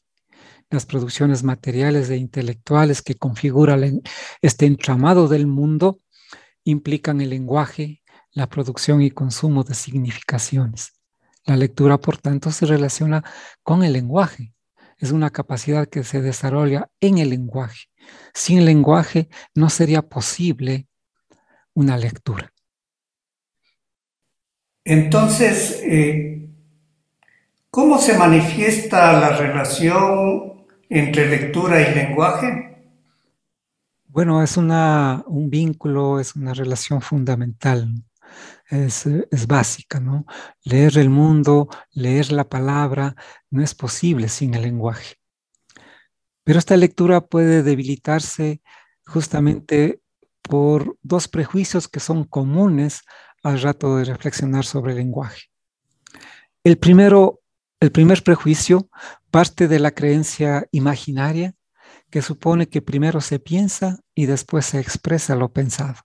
Las 0.70 0.86
producciones 0.86 1.44
materiales 1.44 2.10
e 2.10 2.18
intelectuales 2.18 3.02
que 3.02 3.16
configuran 3.16 4.02
este 4.42 4.66
entramado 4.66 5.28
del 5.28 5.46
mundo 5.46 6.00
implican 6.64 7.20
el 7.20 7.32
lenguaje, 7.32 8.02
la 8.32 8.48
producción 8.48 9.02
y 9.02 9.12
consumo 9.12 9.64
de 9.64 9.74
significaciones. 9.74 11.01
La 11.46 11.58
lectura, 11.58 11.98
por 11.98 12.18
tanto, 12.18 12.52
se 12.52 12.66
relaciona 12.66 13.24
con 13.64 13.84
el 13.84 13.94
lenguaje. 13.94 14.54
Es 14.98 15.12
una 15.12 15.32
capacidad 15.32 15.88
que 15.88 16.04
se 16.04 16.22
desarrolla 16.22 16.90
en 17.00 17.18
el 17.18 17.30
lenguaje. 17.30 17.88
Sin 18.34 18.66
lenguaje 18.66 19.30
no 19.56 19.70
sería 19.70 20.04
posible 20.04 20.88
una 21.74 21.98
lectura. 21.98 22.54
Entonces, 24.84 25.82
eh, 25.84 26.50
¿cómo 27.70 27.98
se 27.98 28.18
manifiesta 28.18 29.20
la 29.20 29.38
relación 29.38 30.66
entre 30.90 31.30
lectura 31.30 31.82
y 31.82 31.96
lenguaje? 31.96 32.72
Bueno, 34.06 34.44
es 34.44 34.58
una, 34.58 35.24
un 35.28 35.50
vínculo, 35.50 36.20
es 36.20 36.36
una 36.36 36.54
relación 36.54 37.02
fundamental, 37.02 37.94
es, 38.70 39.06
es, 39.06 39.48
básica, 39.48 40.00
¿no? 40.00 40.26
Leer 40.64 40.98
el 40.98 41.10
mundo, 41.10 41.68
leer 41.92 42.32
la 42.32 42.48
palabra, 42.48 43.16
no 43.50 43.64
es 43.64 43.76
posible 43.76 44.30
sin 44.30 44.54
el 44.54 44.64
lenguaje. 44.64 45.16
Pero 46.44 46.60
esta 46.60 46.78
lectura 46.78 47.22
puede 47.22 47.64
debilitarse 47.64 48.62
justamente 49.06 50.02
por 50.42 50.98
dos 51.02 51.28
prejuicios 51.28 51.88
que 51.88 52.00
son 52.00 52.24
comunes 52.24 53.02
al 53.44 53.62
rato 53.62 53.98
de 53.98 54.06
reflexionar 54.06 54.66
sobre 54.66 54.94
el 54.94 55.00
lenguaje. 55.00 55.52
El 56.64 56.78
primero, 56.78 57.42
el 57.80 57.92
primer 57.92 58.24
prejuicio 58.24 58.90
parte 59.32 59.68
de 59.68 59.80
la 59.80 59.92
creencia 59.92 60.68
imaginaria 60.72 61.56
que 62.10 62.22
supone 62.22 62.68
que 62.68 62.82
primero 62.82 63.22
se 63.22 63.40
piensa 63.40 64.00
y 64.14 64.26
después 64.26 64.66
se 64.66 64.80
expresa 64.80 65.36
lo 65.36 65.52
pensado. 65.54 65.96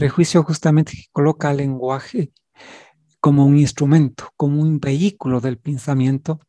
Prejuicio 0.00 0.42
justamente 0.42 0.94
coloca 1.12 1.50
al 1.50 1.58
lenguaje 1.58 2.32
como 3.20 3.44
un 3.44 3.58
instrumento, 3.58 4.30
como 4.34 4.62
un 4.62 4.80
vehículo 4.80 5.42
del 5.42 5.58
pensamiento, 5.58 6.40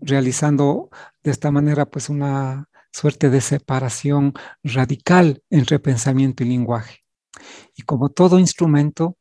realizando 0.00 0.88
de 1.22 1.30
esta 1.30 1.50
manera 1.50 1.84
pues 1.84 2.08
una 2.08 2.70
suerte 2.92 3.28
de 3.28 3.42
separación 3.42 4.32
radical 4.62 5.42
entre 5.50 5.78
pensamiento 5.80 6.44
y 6.44 6.46
lenguaje. 6.48 7.00
Y 7.76 7.82
como 7.82 8.08
todo 8.08 8.38
instrumento 8.38 9.18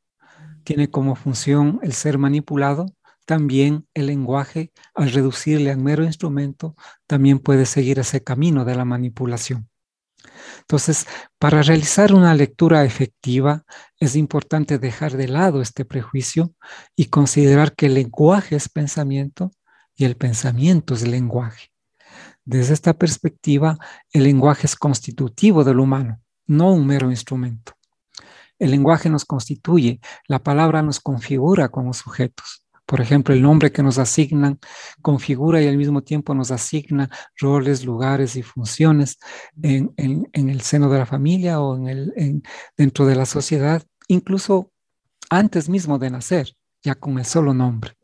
tiene 0.63 0.89
como 0.89 1.17
función 1.17 1.81
el 1.83 1.91
ser 1.91 2.17
manipulado, 2.17 2.85
también 3.25 3.85
el 3.93 4.05
lenguaje, 4.05 4.71
al 4.95 5.11
reducirle 5.11 5.71
a 5.71 5.75
mero 5.75 6.05
instrumento, 6.05 6.77
también 7.05 7.37
puede 7.37 7.65
seguir 7.65 7.99
ese 7.99 8.23
camino 8.23 8.63
de 8.63 8.75
la 8.75 8.85
manipulación. 8.85 9.67
Entonces, 10.59 11.05
para 11.39 11.61
realizar 11.61 12.13
una 12.13 12.33
lectura 12.33 12.83
efectiva, 12.83 13.63
es 13.99 14.15
importante 14.15 14.79
dejar 14.79 15.17
de 15.17 15.27
lado 15.27 15.61
este 15.61 15.85
prejuicio 15.85 16.53
y 16.95 17.05
considerar 17.05 17.75
que 17.75 17.87
el 17.87 17.95
lenguaje 17.95 18.55
es 18.55 18.69
pensamiento 18.69 19.51
y 19.95 20.05
el 20.05 20.15
pensamiento 20.15 20.93
es 20.93 21.07
lenguaje. 21.07 21.71
Desde 22.45 22.73
esta 22.73 22.93
perspectiva, 22.93 23.77
el 24.11 24.23
lenguaje 24.23 24.67
es 24.67 24.75
constitutivo 24.75 25.63
del 25.63 25.79
humano, 25.79 26.21
no 26.45 26.73
un 26.73 26.85
mero 26.85 27.09
instrumento. 27.09 27.73
El 28.59 28.71
lenguaje 28.71 29.09
nos 29.09 29.25
constituye, 29.25 29.99
la 30.27 30.39
palabra 30.39 30.81
nos 30.81 30.99
configura 30.99 31.69
como 31.69 31.93
sujetos. 31.93 32.62
Por 32.93 33.01
ejemplo, 33.01 33.33
el 33.33 33.41
nombre 33.41 33.71
que 33.71 33.81
nos 33.81 33.97
asignan 33.97 34.59
configura 35.01 35.59
y 35.59 35.67
al 35.67 35.77
mismo 35.77 36.03
tiempo 36.03 36.35
nos 36.35 36.51
asigna 36.51 37.09
roles, 37.39 37.85
lugares 37.85 38.35
y 38.35 38.43
funciones 38.43 39.17
en, 39.63 39.95
el 40.31 40.61
seno 40.61 40.91
de 40.91 40.99
la 40.99 41.07
familia 41.07 41.59
o 41.59 41.75
en 41.75 41.87
el, 41.87 42.43
dentro 42.77 43.07
de 43.07 43.15
la 43.15 43.25
sociedad, 43.25 43.81
incluso 44.07 44.71
antes 45.31 45.69
mismo 45.69 45.97
de 45.97 46.11
nacer, 46.11 46.55
ya 46.83 46.93
con 46.93 47.17
el 47.17 47.25
solo 47.25 47.55
nombre. 47.55 47.97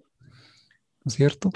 ¿No 1.04 1.10
es 1.10 1.14
cierto? 1.14 1.52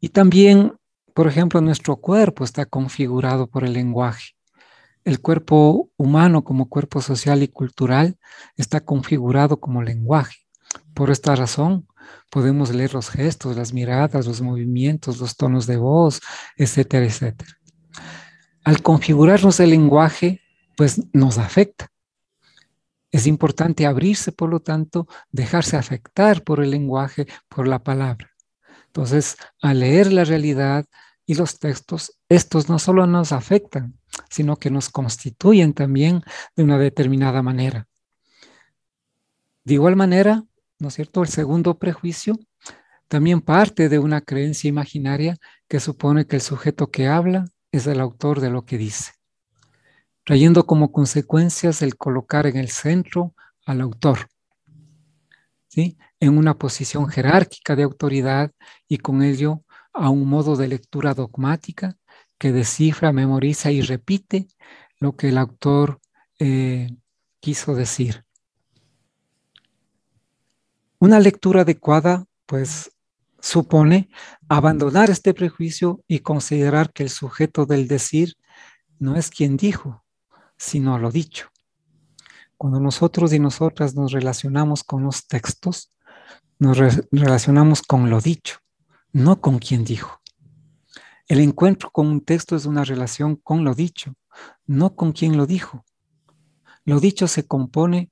Y 0.00 0.08
también, 0.08 0.72
por 1.14 1.28
ejemplo, 1.28 1.60
nuestro 1.60 1.98
cuerpo 1.98 2.42
está 2.42 2.66
configurado 2.66 3.46
por 3.46 3.62
el 3.62 3.74
lenguaje. 3.74 4.32
el 5.04 5.20
cuerpo 5.20 5.88
humano 5.96 6.42
como 6.42 6.68
cuerpo 6.68 7.00
social 7.00 7.44
y 7.44 7.46
cultural 7.46 8.18
está 8.56 8.80
configurado 8.80 9.60
como 9.60 9.84
lenguaje. 9.84 10.38
Por 10.94 11.12
esta 11.12 11.36
razón, 11.36 11.86
podemos 12.30 12.74
leer 12.74 12.94
los 12.94 13.10
gestos, 13.10 13.56
las 13.56 13.72
miradas, 13.72 14.26
los 14.26 14.40
movimientos, 14.40 15.18
los 15.18 15.36
tonos 15.36 15.66
de 15.66 15.76
voz, 15.76 16.20
etcétera, 16.56 17.06
etcétera. 17.06 17.58
Al 18.64 18.82
configurarnos 18.82 19.60
el 19.60 19.70
lenguaje, 19.70 20.40
pues 20.76 21.00
nos 21.12 21.38
afecta. 21.38 21.88
Es 23.10 23.26
importante 23.26 23.86
abrirse, 23.86 24.32
por 24.32 24.50
lo 24.50 24.60
tanto, 24.60 25.06
dejarse 25.30 25.76
afectar 25.76 26.42
por 26.42 26.62
el 26.62 26.70
lenguaje, 26.70 27.26
por 27.48 27.66
la 27.66 27.82
palabra. 27.82 28.30
Entonces, 28.86 29.36
al 29.60 29.80
leer 29.80 30.12
la 30.12 30.24
realidad 30.24 30.86
y 31.24 31.34
los 31.34 31.58
textos, 31.58 32.18
estos 32.28 32.68
no 32.68 32.78
solo 32.78 33.06
nos 33.06 33.32
afectan, 33.32 33.98
sino 34.30 34.56
que 34.56 34.70
nos 34.70 34.90
constituyen 34.90 35.72
también 35.74 36.22
de 36.56 36.64
una 36.64 36.78
determinada 36.78 37.42
manera. 37.42 37.88
De 39.64 39.74
igual 39.74 39.96
manera, 39.96 40.44
¿no 40.78 40.88
es 40.88 40.94
cierto? 40.94 41.22
El 41.22 41.28
segundo 41.28 41.78
prejuicio 41.78 42.38
también 43.08 43.40
parte 43.40 43.88
de 43.88 43.98
una 43.98 44.20
creencia 44.20 44.68
imaginaria 44.68 45.36
que 45.68 45.80
supone 45.80 46.26
que 46.26 46.36
el 46.36 46.42
sujeto 46.42 46.90
que 46.90 47.06
habla 47.06 47.46
es 47.70 47.86
el 47.86 48.00
autor 48.00 48.40
de 48.40 48.50
lo 48.50 48.64
que 48.64 48.78
dice, 48.78 49.12
trayendo 50.24 50.66
como 50.66 50.92
consecuencias 50.92 51.82
el 51.82 51.96
colocar 51.96 52.46
en 52.46 52.56
el 52.56 52.68
centro 52.68 53.34
al 53.64 53.80
autor, 53.80 54.28
¿sí? 55.68 55.96
en 56.20 56.36
una 56.36 56.58
posición 56.58 57.08
jerárquica 57.08 57.76
de 57.76 57.84
autoridad 57.84 58.52
y 58.88 58.98
con 58.98 59.22
ello 59.22 59.62
a 59.92 60.10
un 60.10 60.28
modo 60.28 60.56
de 60.56 60.68
lectura 60.68 61.14
dogmática 61.14 61.96
que 62.38 62.52
descifra, 62.52 63.12
memoriza 63.12 63.70
y 63.70 63.80
repite 63.80 64.46
lo 64.98 65.16
que 65.16 65.28
el 65.28 65.38
autor 65.38 66.00
eh, 66.38 66.88
quiso 67.40 67.74
decir. 67.74 68.25
Una 70.98 71.20
lectura 71.20 71.60
adecuada, 71.60 72.24
pues, 72.46 72.90
supone 73.40 74.08
abandonar 74.48 75.10
este 75.10 75.34
prejuicio 75.34 76.02
y 76.08 76.20
considerar 76.20 76.92
que 76.92 77.02
el 77.02 77.10
sujeto 77.10 77.66
del 77.66 77.86
decir 77.86 78.34
no 78.98 79.16
es 79.16 79.30
quien 79.30 79.56
dijo, 79.56 80.04
sino 80.56 80.98
lo 80.98 81.10
dicho. 81.10 81.50
Cuando 82.56 82.80
nosotros 82.80 83.32
y 83.34 83.38
nosotras 83.38 83.94
nos 83.94 84.12
relacionamos 84.12 84.84
con 84.84 85.02
los 85.02 85.26
textos, 85.26 85.92
nos 86.58 86.78
relacionamos 87.10 87.82
con 87.82 88.08
lo 88.08 88.22
dicho, 88.22 88.58
no 89.12 89.42
con 89.42 89.58
quien 89.58 89.84
dijo. 89.84 90.22
El 91.28 91.40
encuentro 91.40 91.90
con 91.90 92.06
un 92.06 92.22
texto 92.22 92.56
es 92.56 92.64
una 92.64 92.84
relación 92.84 93.36
con 93.36 93.64
lo 93.64 93.74
dicho, 93.74 94.14
no 94.66 94.96
con 94.96 95.12
quien 95.12 95.36
lo 95.36 95.46
dijo. 95.46 95.84
Lo 96.84 97.00
dicho 97.00 97.28
se 97.28 97.46
compone 97.46 98.10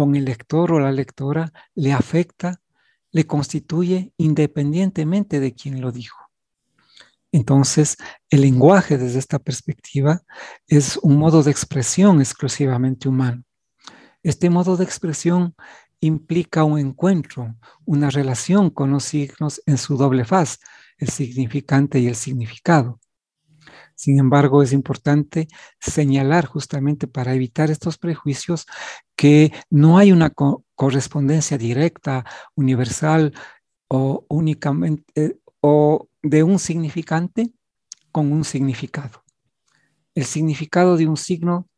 con 0.00 0.16
el 0.16 0.24
lector 0.24 0.72
o 0.72 0.80
la 0.80 0.92
lectora 0.92 1.52
le 1.74 1.92
afecta, 1.92 2.62
le 3.10 3.26
constituye 3.26 4.14
independientemente 4.16 5.40
de 5.40 5.52
quien 5.52 5.82
lo 5.82 5.92
dijo. 5.92 6.18
Entonces, 7.32 7.98
el 8.30 8.40
lenguaje 8.40 8.96
desde 8.96 9.18
esta 9.18 9.38
perspectiva 9.38 10.22
es 10.66 10.96
un 11.02 11.18
modo 11.18 11.42
de 11.42 11.50
expresión 11.50 12.18
exclusivamente 12.20 13.10
humano. 13.10 13.44
Este 14.22 14.48
modo 14.48 14.78
de 14.78 14.84
expresión 14.84 15.54
implica 16.00 16.64
un 16.64 16.78
encuentro, 16.78 17.54
una 17.84 18.08
relación 18.08 18.70
con 18.70 18.92
los 18.92 19.04
signos 19.04 19.60
en 19.66 19.76
su 19.76 19.98
doble 19.98 20.24
faz, 20.24 20.60
el 20.96 21.10
significante 21.10 21.98
y 21.98 22.06
el 22.06 22.16
significado. 22.16 23.00
Sin 24.00 24.18
embargo, 24.18 24.62
es 24.62 24.72
importante 24.72 25.46
señalar 25.78 26.46
justamente 26.46 27.06
para 27.06 27.34
evitar 27.34 27.70
estos 27.70 27.98
prejuicios 27.98 28.64
que 29.14 29.52
no 29.68 29.98
hay 29.98 30.10
una 30.10 30.32
correspondencia 30.74 31.58
directa, 31.58 32.24
universal 32.54 33.34
o 33.88 34.24
únicamente 34.30 35.04
eh, 35.14 35.36
o 35.60 36.08
de 36.22 36.42
un 36.42 36.58
significante 36.58 37.52
con 38.10 38.32
un 38.32 38.44
significado. 38.44 39.22
El 40.14 40.24
significado 40.24 40.96
de 40.96 41.06
un 41.06 41.18
signo 41.18 41.68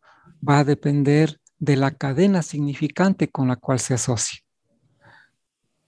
va 0.49 0.61
a 0.61 0.65
depender 0.65 1.41
de 1.59 1.75
la 1.75 1.91
cadena 1.91 2.43
significante 2.43 3.33
con 3.33 3.49
la 3.49 3.57
cual 3.57 3.81
se 3.81 3.95
asocia. 3.95 4.39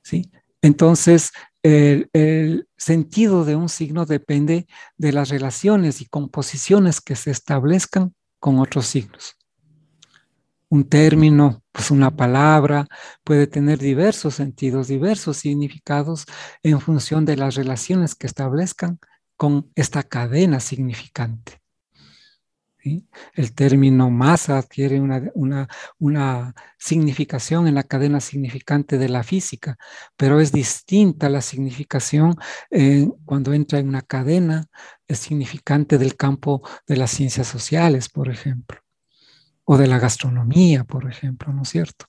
¿Sí? 0.03 0.33
Entonces, 0.63 1.31
el, 1.65 2.69
sentido 2.77 3.47
de 3.47 3.57
un 3.57 3.71
signo 3.71 4.05
depende 4.05 4.67
de 4.99 5.13
las 5.13 5.31
relaciones 5.31 6.03
y 6.03 6.07
composiciones 6.07 7.01
que 7.01 7.17
se 7.17 7.31
establezcan 7.31 8.15
con 8.39 8.59
otros 8.59 8.87
signos. 8.87 9.39
Un 10.69 10.85
término, 10.85 11.63
pues 11.73 11.91
una 11.91 12.15
palabra, 12.15 12.87
puede 13.23 13.47
tener 13.47 13.79
diversos 13.79 14.35
sentidos, 14.35 14.89
diversos 14.89 15.39
significados 15.39 16.27
en 16.63 16.81
función 16.81 17.25
de 17.25 17.37
las 17.37 17.55
relaciones 17.55 18.15
que 18.15 18.27
establezcan 18.27 18.99
con 19.37 19.71
esta 19.75 20.03
cadena 20.03 20.61
significante. 20.61 21.64
El 23.35 23.55
término 23.55 24.11
masa 24.11 24.59
adquiere 24.59 25.01
una, 25.01 26.55
significación 26.79 27.67
en 27.67 27.75
la 27.75 27.83
cadena 27.83 28.21
significante 28.21 28.99
de 28.99 29.09
la 29.09 29.23
física, 29.23 29.77
pero 30.17 30.41
es 30.41 30.53
distinta 30.53 31.29
la 31.29 31.41
significación 31.41 32.37
cuando 33.25 33.55
entra 33.55 33.79
en 33.79 33.89
una 33.89 34.03
cadena 34.03 34.67
significante 35.09 35.99
del 35.99 36.17
campo 36.17 36.63
de 36.87 36.97
las 36.97 37.11
ciencias 37.11 37.47
sociales, 37.49 38.09
por 38.09 38.29
ejemplo, 38.29 38.81
o 39.65 39.79
de 39.79 39.87
la 39.87 39.99
gastronomía, 39.99 40.85
por 40.85 41.09
ejemplo, 41.09 41.53
¿no 41.53 41.63
es 41.63 41.71
cierto? 41.71 42.07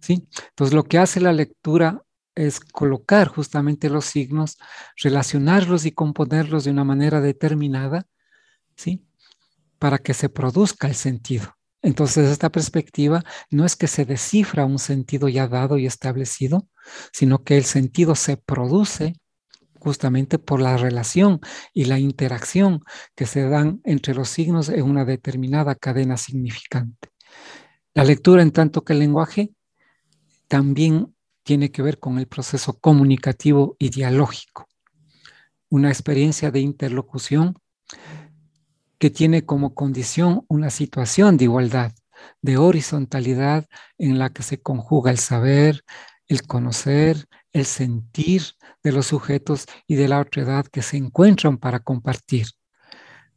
¿Sí? 0.00 0.28
Entonces, 0.50 0.74
lo 0.74 0.84
que 0.84 0.98
hace 0.98 1.20
la 1.20 1.32
lectura 1.32 2.02
es 2.34 2.60
colocar 2.60 3.28
justamente 3.28 3.90
los 3.90 4.04
signos, 4.04 4.58
relacionarlos 4.96 5.86
y 5.86 5.92
componerlos 5.92 6.64
de 6.64 6.70
una 6.70 6.84
manera 6.84 7.20
determinada, 7.20 8.06
¿sí? 8.76 9.07
Para 9.78 9.98
que 9.98 10.14
se 10.14 10.28
produzca 10.28 10.88
el 10.88 10.94
sentido. 10.94 11.54
Entonces, 11.82 12.28
esta 12.30 12.50
perspectiva 12.50 13.24
no 13.50 13.64
es 13.64 13.76
que 13.76 13.86
se 13.86 14.04
descifra 14.04 14.64
un 14.64 14.78
sentido 14.78 15.28
ya 15.28 15.46
dado 15.46 15.78
y 15.78 15.86
establecido, 15.86 16.66
sino 17.12 17.44
que 17.44 17.56
el 17.56 17.64
sentido 17.64 18.14
se 18.14 18.36
produce 18.36 19.14
justamente 19.78 20.38
por 20.38 20.60
la 20.60 20.76
relación 20.76 21.40
y 21.72 21.84
la 21.84 22.00
interacción 22.00 22.82
que 23.14 23.26
se 23.26 23.48
dan 23.48 23.80
entre 23.84 24.14
los 24.14 24.28
signos 24.28 24.68
en 24.68 24.82
una 24.82 25.04
determinada 25.04 25.76
cadena 25.76 26.16
significante. 26.16 27.10
La 27.94 28.04
lectura, 28.04 28.42
en 28.42 28.50
tanto 28.50 28.82
que 28.82 28.92
el 28.92 28.98
lenguaje, 28.98 29.50
también 30.48 31.14
tiene 31.44 31.70
que 31.70 31.82
ver 31.82 31.98
con 31.98 32.18
el 32.18 32.26
proceso 32.26 32.78
comunicativo 32.78 33.76
y 33.78 33.90
dialógico, 33.90 34.68
una 35.70 35.88
experiencia 35.88 36.50
de 36.50 36.60
interlocución 36.60 37.54
que 38.98 39.10
tiene 39.10 39.44
como 39.44 39.74
condición 39.74 40.44
una 40.48 40.70
situación 40.70 41.36
de 41.36 41.44
igualdad, 41.44 41.92
de 42.42 42.56
horizontalidad 42.56 43.66
en 43.96 44.18
la 44.18 44.30
que 44.30 44.42
se 44.42 44.60
conjuga 44.60 45.10
el 45.10 45.18
saber, 45.18 45.84
el 46.26 46.46
conocer, 46.46 47.26
el 47.52 47.64
sentir 47.64 48.42
de 48.82 48.92
los 48.92 49.06
sujetos 49.06 49.66
y 49.86 49.96
de 49.96 50.08
la 50.08 50.20
otra 50.20 50.42
edad 50.42 50.66
que 50.66 50.82
se 50.82 50.96
encuentran 50.96 51.58
para 51.58 51.80
compartir. 51.80 52.48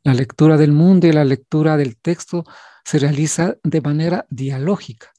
La 0.04 0.14
lectura 0.14 0.58
del 0.58 0.72
mundo 0.72 1.08
y 1.08 1.12
la 1.12 1.24
lectura 1.24 1.78
del 1.78 1.98
texto 1.98 2.44
se 2.84 3.00
realiza 3.00 3.56
de 3.64 3.82
manera 3.82 4.26
dialógica, 4.30 5.12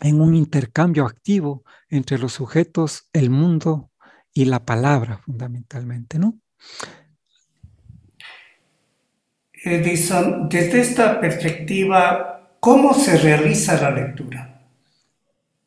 en 0.00 0.20
un 0.20 0.34
intercambio 0.34 1.04
activo 1.04 1.64
entre 1.88 2.18
los 2.18 2.32
sujetos, 2.32 3.08
el 3.12 3.30
mundo 3.30 3.90
y 4.32 4.46
la 4.46 4.64
palabra 4.64 5.18
fundamentalmente, 5.18 6.18
¿no? 6.18 6.38
Edison, 9.64 10.48
desde 10.48 10.80
esta 10.80 11.20
perspectiva, 11.20 12.56
¿cómo 12.60 12.94
se 12.94 13.16
realiza 13.18 13.80
la 13.80 13.90
lectura? 13.90 14.62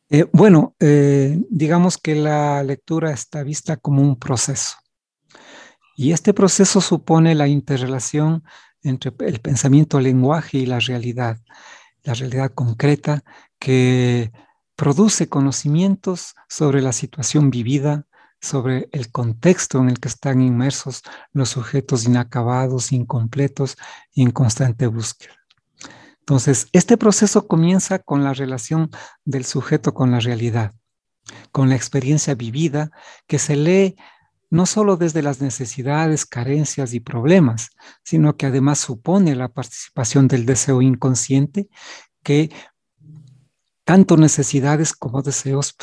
Eh, 0.08 0.26
bueno, 0.32 0.74
eh, 0.80 1.38
digamos 1.50 1.96
que 1.98 2.14
la 2.14 2.62
lectura 2.62 3.12
está 3.12 3.42
vista 3.42 3.76
como 3.76 4.02
un 4.02 4.18
proceso. 4.18 4.76
Y 5.96 6.12
este 6.12 6.34
proceso 6.34 6.80
supone 6.80 7.34
la 7.34 7.46
interrelación 7.46 8.42
entre 8.82 9.12
el 9.20 9.40
pensamiento, 9.40 10.00
lenguaje 10.00 10.58
y 10.58 10.66
la 10.66 10.80
realidad, 10.80 11.38
la 12.02 12.14
realidad 12.14 12.52
concreta 12.54 13.22
que 13.58 14.32
produce 14.76 15.28
conocimientos 15.28 16.34
sobre 16.48 16.80
la 16.80 16.92
situación 16.92 17.50
vivida, 17.50 18.06
sobre 18.40 18.88
el 18.92 19.10
contexto 19.10 19.78
en 19.78 19.90
el 19.90 20.00
que 20.00 20.08
están 20.08 20.40
inmersos 20.40 21.02
los 21.32 21.50
sujetos 21.50 22.04
inacabados, 22.04 22.92
incompletos 22.92 23.76
y 24.12 24.22
en 24.22 24.30
constante 24.30 24.86
búsqueda. 24.86 25.34
Entonces, 26.20 26.68
este 26.72 26.96
proceso 26.96 27.46
comienza 27.48 27.98
con 27.98 28.22
la 28.22 28.32
relación 28.32 28.90
del 29.24 29.44
sujeto 29.44 29.94
con 29.94 30.10
la 30.10 30.20
realidad, 30.20 30.74
con 31.50 31.68
la 31.68 31.74
experiencia 31.74 32.34
vivida 32.34 32.90
que 33.26 33.38
se 33.38 33.56
lee 33.56 33.96
no 34.48 34.66
solo 34.66 34.96
desde 34.96 35.22
las 35.22 35.40
necesidades, 35.40 36.26
carencias 36.26 36.92
y 36.92 37.00
problemas, 37.00 37.70
sino 38.02 38.36
que 38.36 38.46
además 38.46 38.80
supone 38.80 39.36
la 39.36 39.48
participación 39.48 40.26
del 40.26 40.44
deseo 40.44 40.82
inconsciente 40.82 41.68
que 42.22 42.50
tanto 43.84 44.16
necesidades 44.16 44.92
como 44.92 45.22
deseos 45.22 45.74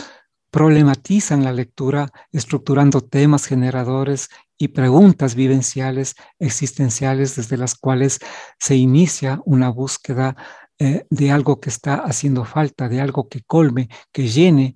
problematizan 0.51 1.43
la 1.43 1.51
lectura 1.51 2.09
estructurando 2.31 3.01
temas 3.01 3.45
generadores 3.45 4.29
y 4.57 4.69
preguntas 4.69 5.35
vivenciales 5.35 6.15
existenciales 6.39 7.35
desde 7.35 7.57
las 7.57 7.75
cuales 7.75 8.19
se 8.59 8.75
inicia 8.75 9.41
una 9.45 9.69
búsqueda 9.69 10.35
eh, 10.79 11.05
de 11.09 11.31
algo 11.31 11.59
que 11.59 11.69
está 11.69 11.95
haciendo 11.95 12.45
falta, 12.45 12.87
de 12.89 13.01
algo 13.01 13.27
que 13.29 13.41
colme, 13.41 13.89
que 14.11 14.27
llene 14.27 14.75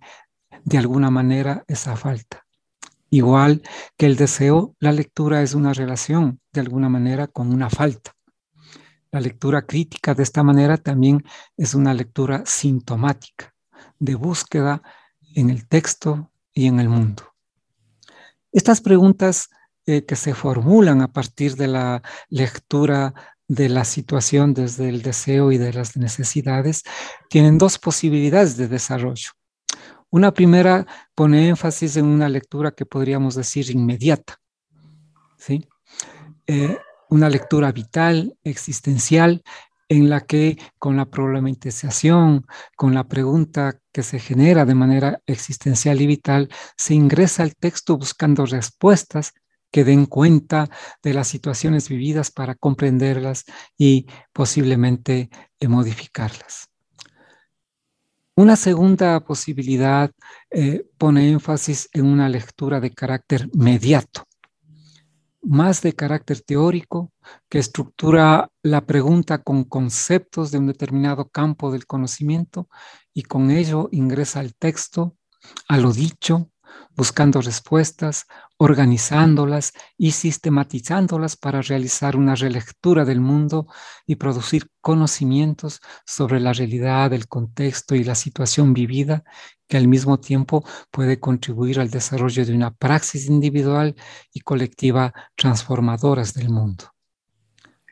de 0.63 0.77
alguna 0.77 1.09
manera 1.09 1.63
esa 1.67 1.95
falta. 1.95 2.45
Igual 3.09 3.61
que 3.97 4.05
el 4.05 4.15
deseo, 4.15 4.75
la 4.79 4.91
lectura 4.91 5.41
es 5.41 5.53
una 5.53 5.73
relación 5.73 6.39
de 6.53 6.61
alguna 6.61 6.89
manera 6.89 7.27
con 7.27 7.51
una 7.51 7.69
falta. 7.69 8.13
La 9.11 9.19
lectura 9.19 9.63
crítica 9.63 10.13
de 10.13 10.23
esta 10.23 10.43
manera 10.43 10.77
también 10.77 11.23
es 11.57 11.75
una 11.75 11.93
lectura 11.93 12.43
sintomática, 12.45 13.53
de 13.99 14.15
búsqueda 14.15 14.81
en 15.35 15.49
el 15.49 15.67
texto 15.67 16.31
y 16.53 16.67
en 16.67 16.79
el 16.79 16.89
mundo. 16.89 17.23
Estas 18.51 18.81
preguntas 18.81 19.49
eh, 19.85 20.05
que 20.05 20.15
se 20.15 20.33
formulan 20.33 21.01
a 21.01 21.11
partir 21.11 21.55
de 21.55 21.67
la 21.67 22.03
lectura 22.29 23.13
de 23.47 23.67
la 23.67 23.83
situación 23.83 24.53
desde 24.53 24.89
el 24.89 25.01
deseo 25.01 25.51
y 25.51 25.57
de 25.57 25.73
las 25.73 25.97
necesidades 25.97 26.83
tienen 27.29 27.57
dos 27.57 27.77
posibilidades 27.77 28.55
de 28.57 28.67
desarrollo. 28.67 29.31
Una 30.09 30.33
primera 30.33 30.85
pone 31.15 31.49
énfasis 31.49 31.97
en 31.97 32.05
una 32.05 32.29
lectura 32.29 32.71
que 32.71 32.85
podríamos 32.85 33.35
decir 33.35 33.69
inmediata, 33.71 34.39
¿sí? 35.37 35.67
Eh, 36.47 36.77
una 37.09 37.29
lectura 37.29 37.71
vital, 37.71 38.37
existencial, 38.43 39.43
en 39.91 40.09
la 40.09 40.21
que 40.21 40.57
con 40.79 40.95
la 40.95 41.07
problematización, 41.07 42.45
con 42.77 42.93
la 42.93 43.09
pregunta 43.09 43.81
que 43.91 44.03
se 44.03 44.19
genera 44.19 44.63
de 44.63 44.73
manera 44.73 45.21
existencial 45.25 45.99
y 45.99 46.07
vital, 46.07 46.47
se 46.77 46.93
ingresa 46.93 47.43
al 47.43 47.57
texto 47.57 47.97
buscando 47.97 48.45
respuestas 48.45 49.33
que 49.69 49.83
den 49.83 50.05
cuenta 50.05 50.69
de 51.03 51.13
las 51.13 51.27
situaciones 51.27 51.89
vividas 51.89 52.31
para 52.31 52.55
comprenderlas 52.55 53.43
y 53.77 54.07
posiblemente 54.31 55.29
eh, 55.59 55.67
modificarlas. 55.67 56.69
Una 58.37 58.55
segunda 58.55 59.19
posibilidad 59.25 60.09
eh, 60.51 60.85
pone 60.97 61.29
énfasis 61.29 61.89
en 61.91 62.05
una 62.05 62.29
lectura 62.29 62.79
de 62.79 62.93
carácter 62.93 63.49
mediato, 63.53 64.23
más 65.41 65.81
de 65.81 65.93
carácter 65.93 66.41
teórico, 66.41 67.11
que 67.49 67.59
estructura 67.59 68.49
la 68.61 68.85
pregunta 68.85 69.41
con 69.43 69.63
conceptos 69.63 70.51
de 70.51 70.59
un 70.59 70.67
determinado 70.67 71.29
campo 71.29 71.71
del 71.71 71.85
conocimiento 71.85 72.69
y 73.13 73.23
con 73.23 73.51
ello 73.51 73.89
ingresa 73.91 74.39
al 74.39 74.53
texto, 74.55 75.17
a 75.67 75.77
lo 75.77 75.91
dicho, 75.91 76.50
buscando 76.95 77.41
respuestas, 77.41 78.25
organizándolas 78.57 79.73
y 79.97 80.11
sistematizándolas 80.11 81.35
para 81.35 81.61
realizar 81.61 82.15
una 82.15 82.35
relectura 82.35 83.05
del 83.05 83.21
mundo 83.21 83.67
y 84.05 84.15
producir 84.15 84.69
conocimientos 84.81 85.81
sobre 86.05 86.39
la 86.39 86.53
realidad, 86.53 87.13
el 87.13 87.27
contexto 87.27 87.95
y 87.95 88.03
la 88.03 88.15
situación 88.15 88.73
vivida 88.73 89.23
que 89.67 89.77
al 89.77 89.87
mismo 89.87 90.19
tiempo 90.19 90.65
puede 90.91 91.19
contribuir 91.19 91.79
al 91.79 91.89
desarrollo 91.89 92.45
de 92.45 92.53
una 92.53 92.71
praxis 92.71 93.27
individual 93.27 93.95
y 94.33 94.41
colectiva 94.41 95.13
transformadoras 95.35 96.33
del 96.33 96.49
mundo. 96.49 96.93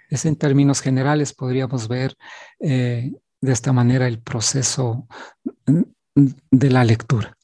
Es 0.09 0.25
en 0.25 0.35
términos 0.35 0.81
generales 0.81 1.33
podríamos 1.33 1.87
ver 1.87 2.17
eh, 2.59 3.13
de 3.41 3.51
esta 3.51 3.71
manera 3.71 4.07
el 4.07 4.21
proceso 4.21 5.07
de 6.15 6.69
la 6.69 6.83
lectura. 6.83 7.38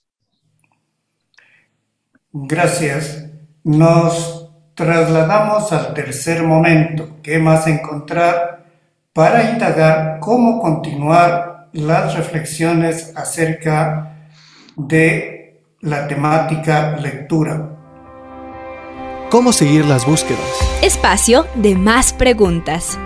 Gracias. 2.38 3.26
Nos 3.64 4.50
trasladamos 4.74 5.72
al 5.72 5.94
tercer 5.94 6.44
momento, 6.44 7.22
que 7.24 7.40
más 7.40 7.66
encontrar 7.66 8.66
para 9.14 9.52
indagar 9.52 10.20
cómo 10.20 10.60
continuar 10.60 11.70
las 11.72 12.14
reflexiones 12.14 13.14
acerca 13.16 14.28
de 14.76 15.62
la 15.80 16.10
temática 16.10 16.98
lectura. 16.98 17.70
¿Cómo 19.32 19.54
seguir 19.54 19.86
las 19.86 20.06
búsquedas? 20.06 20.42
Espacio 20.82 21.46
de 21.56 21.76
más 21.76 22.12
preguntas. 22.12 23.00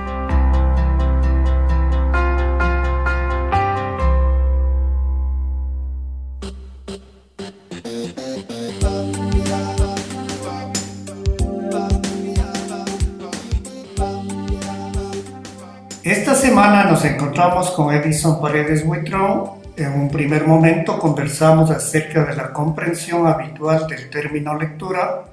Encontramos 17.39 17.71
con 17.71 17.93
Edison 17.93 18.41
Paredes 18.41 18.83
Huitrón. 18.85 19.61
En 19.77 19.93
un 19.93 20.09
primer 20.11 20.45
momento 20.45 20.99
conversamos 20.99 21.71
acerca 21.71 22.25
de 22.25 22.35
la 22.35 22.51
comprensión 22.51 23.27
habitual 23.27 23.87
del 23.87 24.09
término 24.09 24.57
lectura. 24.57 25.23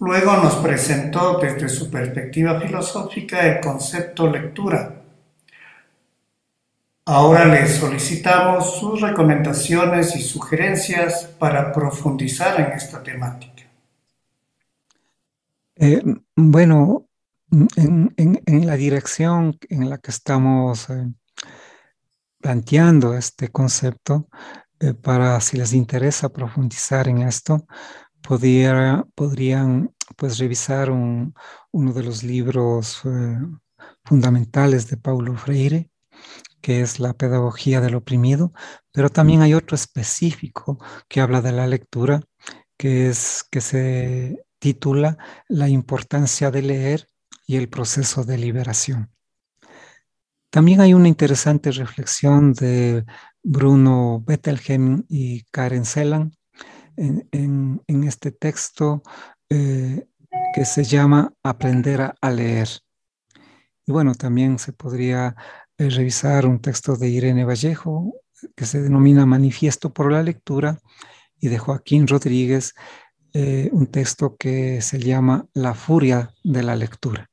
Luego 0.00 0.36
nos 0.38 0.54
presentó 0.56 1.38
desde 1.38 1.68
su 1.68 1.90
perspectiva 1.90 2.58
filosófica 2.58 3.46
el 3.46 3.60
concepto 3.60 4.26
lectura. 4.30 5.02
Ahora 7.04 7.44
le 7.44 7.66
solicitamos 7.66 8.80
sus 8.80 9.02
recomendaciones 9.02 10.16
y 10.16 10.22
sugerencias 10.22 11.28
para 11.38 11.72
profundizar 11.72 12.58
en 12.58 12.72
esta 12.72 13.02
temática. 13.02 13.64
Eh, 15.76 16.02
bueno, 16.36 17.04
en, 17.52 18.66
la 18.66 18.76
dirección 18.76 19.58
en 19.68 19.90
la 19.90 19.98
que 19.98 20.10
estamos 20.10 20.88
eh, 20.90 21.12
planteando 22.40 23.14
este 23.14 23.48
concepto, 23.48 24.28
eh, 24.80 24.94
para 24.94 25.40
si 25.40 25.56
les 25.56 25.72
interesa 25.74 26.30
profundizar 26.30 27.08
en 27.08 27.18
esto, 27.18 27.66
podrían 28.22 29.94
pues 30.16 30.38
revisar 30.38 30.90
uno 30.90 31.92
de 31.92 32.02
los 32.02 32.22
libros 32.22 33.02
eh, 33.04 33.38
fundamentales 34.04 34.88
de 34.88 34.96
Paulo 34.96 35.36
Freire, 35.36 35.90
que 36.60 36.80
es 36.80 37.00
la 37.00 37.12
pedagogía 37.14 37.80
del 37.80 37.96
oprimido, 37.96 38.52
pero 38.92 39.10
también 39.10 39.42
hay 39.42 39.54
otro 39.54 39.74
específico 39.74 40.78
que 41.08 41.20
habla 41.20 41.42
de 41.42 41.52
la 41.52 41.66
lectura, 41.66 42.22
que 42.76 43.08
es 43.08 43.44
que 43.50 43.60
se 43.60 44.44
titula 44.58 45.18
La 45.48 45.68
importancia 45.68 46.52
de 46.52 46.62
leer 46.62 47.08
y 47.46 47.56
el 47.56 47.68
proceso 47.68 48.24
de 48.24 48.38
liberación. 48.38 49.10
También 50.50 50.80
hay 50.80 50.92
una 50.92 51.08
interesante 51.08 51.70
reflexión 51.70 52.52
de 52.52 53.04
Bruno 53.42 54.22
Bettelheim 54.26 55.04
y 55.08 55.44
Karen 55.44 55.84
Sellan 55.84 56.32
en, 56.96 58.04
este 58.04 58.32
texto 58.32 59.02
eh, 59.48 60.06
que 60.54 60.64
se 60.64 60.84
llama 60.84 61.32
Aprender 61.42 62.14
a, 62.20 62.30
leer. 62.30 62.68
Y 63.86 63.92
bueno, 63.92 64.14
también 64.14 64.58
se 64.58 64.72
podría 64.72 65.34
eh, 65.78 65.88
revisar 65.88 66.46
un 66.46 66.60
texto 66.60 66.96
de 66.96 67.08
Irene 67.08 67.44
Vallejo 67.44 68.14
que 68.54 68.66
se 68.66 68.82
denomina 68.82 69.24
Manifiesto 69.24 69.92
por 69.92 70.12
la 70.12 70.22
Lectura 70.22 70.78
y 71.40 71.48
de 71.48 71.58
Joaquín 71.58 72.06
Rodríguez 72.06 72.74
eh, 73.34 73.70
un 73.72 73.86
texto 73.86 74.36
que 74.36 74.82
se 74.82 74.98
llama 74.98 75.46
La 75.54 75.72
furia 75.72 76.34
de 76.44 76.62
la 76.62 76.76
lectura. 76.76 77.31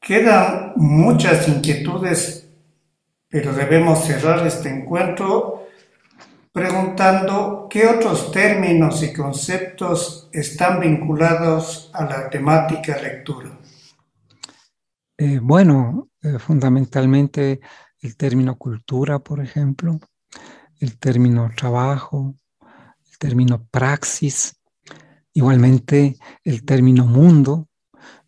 Quedan 0.00 0.72
muchas 0.76 1.46
inquietudes, 1.46 2.48
pero 3.28 3.52
debemos 3.52 4.04
cerrar 4.04 4.46
este 4.46 4.70
encuentro 4.70 5.66
preguntando 6.52 7.68
qué 7.70 7.86
otros 7.86 8.32
términos 8.32 9.02
y 9.02 9.12
conceptos 9.12 10.28
están 10.32 10.80
vinculados 10.80 11.90
a 11.94 12.04
la 12.06 12.30
temática 12.30 13.00
lectura. 13.00 13.50
Eh, 15.16 15.38
bueno, 15.40 16.08
eh, 16.22 16.38
fundamentalmente 16.38 17.60
el 18.00 18.16
término 18.16 18.56
cultura, 18.56 19.18
por 19.18 19.40
ejemplo, 19.40 20.00
el 20.80 20.98
término 20.98 21.50
trabajo, 21.54 22.34
el 23.10 23.18
término 23.18 23.66
praxis, 23.70 24.56
igualmente 25.34 26.16
el 26.42 26.64
término 26.64 27.04
mundo, 27.04 27.68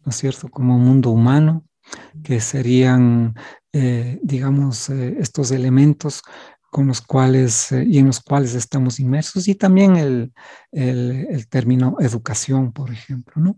¿no 0.04 0.10
es 0.10 0.16
cierto?, 0.16 0.48
como 0.48 0.78
mundo 0.78 1.10
humano, 1.10 1.64
que 2.22 2.40
serían, 2.40 3.34
eh, 3.72 4.18
digamos, 4.22 4.88
eh, 4.90 5.16
estos 5.18 5.50
elementos 5.50 6.22
con 6.70 6.86
los 6.86 7.02
cuales 7.02 7.72
eh, 7.72 7.84
y 7.86 7.98
en 7.98 8.06
los 8.06 8.20
cuales 8.20 8.54
estamos 8.54 8.98
inmersos 8.98 9.46
y 9.48 9.54
también 9.54 9.96
el, 9.96 10.32
el, 10.70 11.46
término 11.48 11.96
educación, 12.00 12.72
por 12.72 12.90
ejemplo, 12.90 13.34
¿no? 13.36 13.56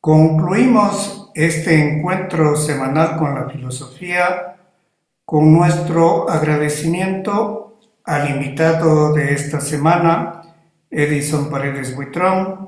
Concluimos 0.00 1.32
este 1.34 1.80
encuentro 1.80 2.54
semanal 2.54 3.16
con 3.18 3.34
la 3.34 3.50
filosofía 3.50 4.56
con 5.26 5.52
nuestro 5.52 6.30
agradecimiento 6.30 7.80
al 8.04 8.30
invitado 8.30 9.12
de 9.12 9.34
esta 9.34 9.60
semana, 9.60 10.42
Edison 10.88 11.50
Paredes 11.50 11.96
Buitrón, 11.96 12.65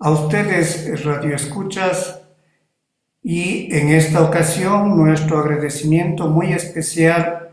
a 0.00 0.10
ustedes 0.10 1.04
Radio 1.04 1.34
Escuchas 1.34 2.20
y 3.20 3.74
en 3.76 3.88
esta 3.88 4.22
ocasión 4.22 4.96
nuestro 4.96 5.38
agradecimiento 5.38 6.28
muy 6.28 6.52
especial 6.52 7.50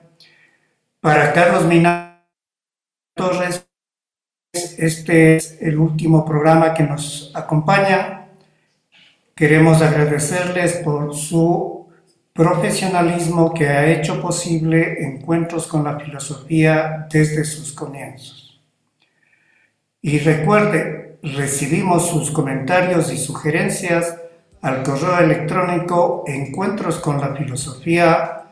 para 1.00 1.34
Carlos 1.34 1.66
Mina 1.66 2.24
Torres. 3.16 3.68
Este 4.54 5.38
es 5.38 5.60
el 5.60 5.80
último 5.80 6.24
programa 6.24 6.74
que 6.76 6.84
nos 6.84 7.32
acompaña. 7.34 8.28
Queremos 9.34 9.82
agradecerles 9.82 10.78
por 10.78 11.16
su 11.16 11.88
profesionalismo 12.32 13.54
que 13.56 13.68
ha 13.68 13.88
hecho 13.88 14.22
posible 14.22 15.04
encuentros 15.04 15.66
con 15.66 15.84
la 15.84 16.00
filosofía 16.00 17.08
desde 17.12 17.44
sus 17.44 17.74
comienzos. 17.74 18.62
Y 20.02 20.20
recuerde, 20.20 21.05
recibimos 21.34 22.08
sus 22.10 22.32
comentarios 22.32 23.12
y 23.12 23.18
sugerencias 23.18 24.16
al 24.62 24.84
correo 24.84 25.20
electrónico 25.20 26.24
encuentros 26.28 27.00
con 27.00 27.20
la 27.20 27.36
filosofía 27.36 28.44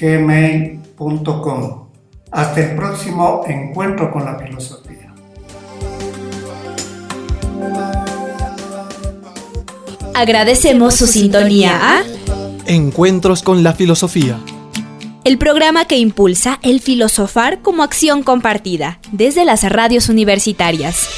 gmail.com. 0.00 1.86
Hasta 2.30 2.60
el 2.60 2.76
próximo 2.76 3.44
encuentro 3.46 4.10
con 4.12 4.24
la 4.24 4.38
filosofía. 4.38 5.14
Agradecemos 10.14 10.94
su 10.94 11.06
sintonía 11.06 11.78
a 11.80 12.02
Encuentros 12.66 13.42
con 13.42 13.62
la 13.62 13.74
filosofía. 13.74 14.40
El 15.26 15.38
programa 15.38 15.86
que 15.86 15.98
impulsa 15.98 16.60
el 16.62 16.80
filosofar 16.80 17.60
como 17.60 17.82
acción 17.82 18.22
compartida 18.22 19.00
desde 19.10 19.44
las 19.44 19.68
radios 19.68 20.08
universitarias. 20.08 21.08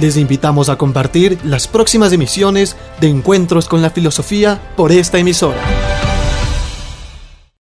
Les 0.00 0.16
invitamos 0.16 0.68
a 0.68 0.76
compartir 0.76 1.38
las 1.44 1.68
próximas 1.68 2.12
emisiones 2.12 2.76
de 3.00 3.06
Encuentros 3.06 3.68
con 3.68 3.82
la 3.82 3.90
Filosofía 3.90 4.60
por 4.76 4.90
esta 4.90 5.18
emisora. 5.18 5.85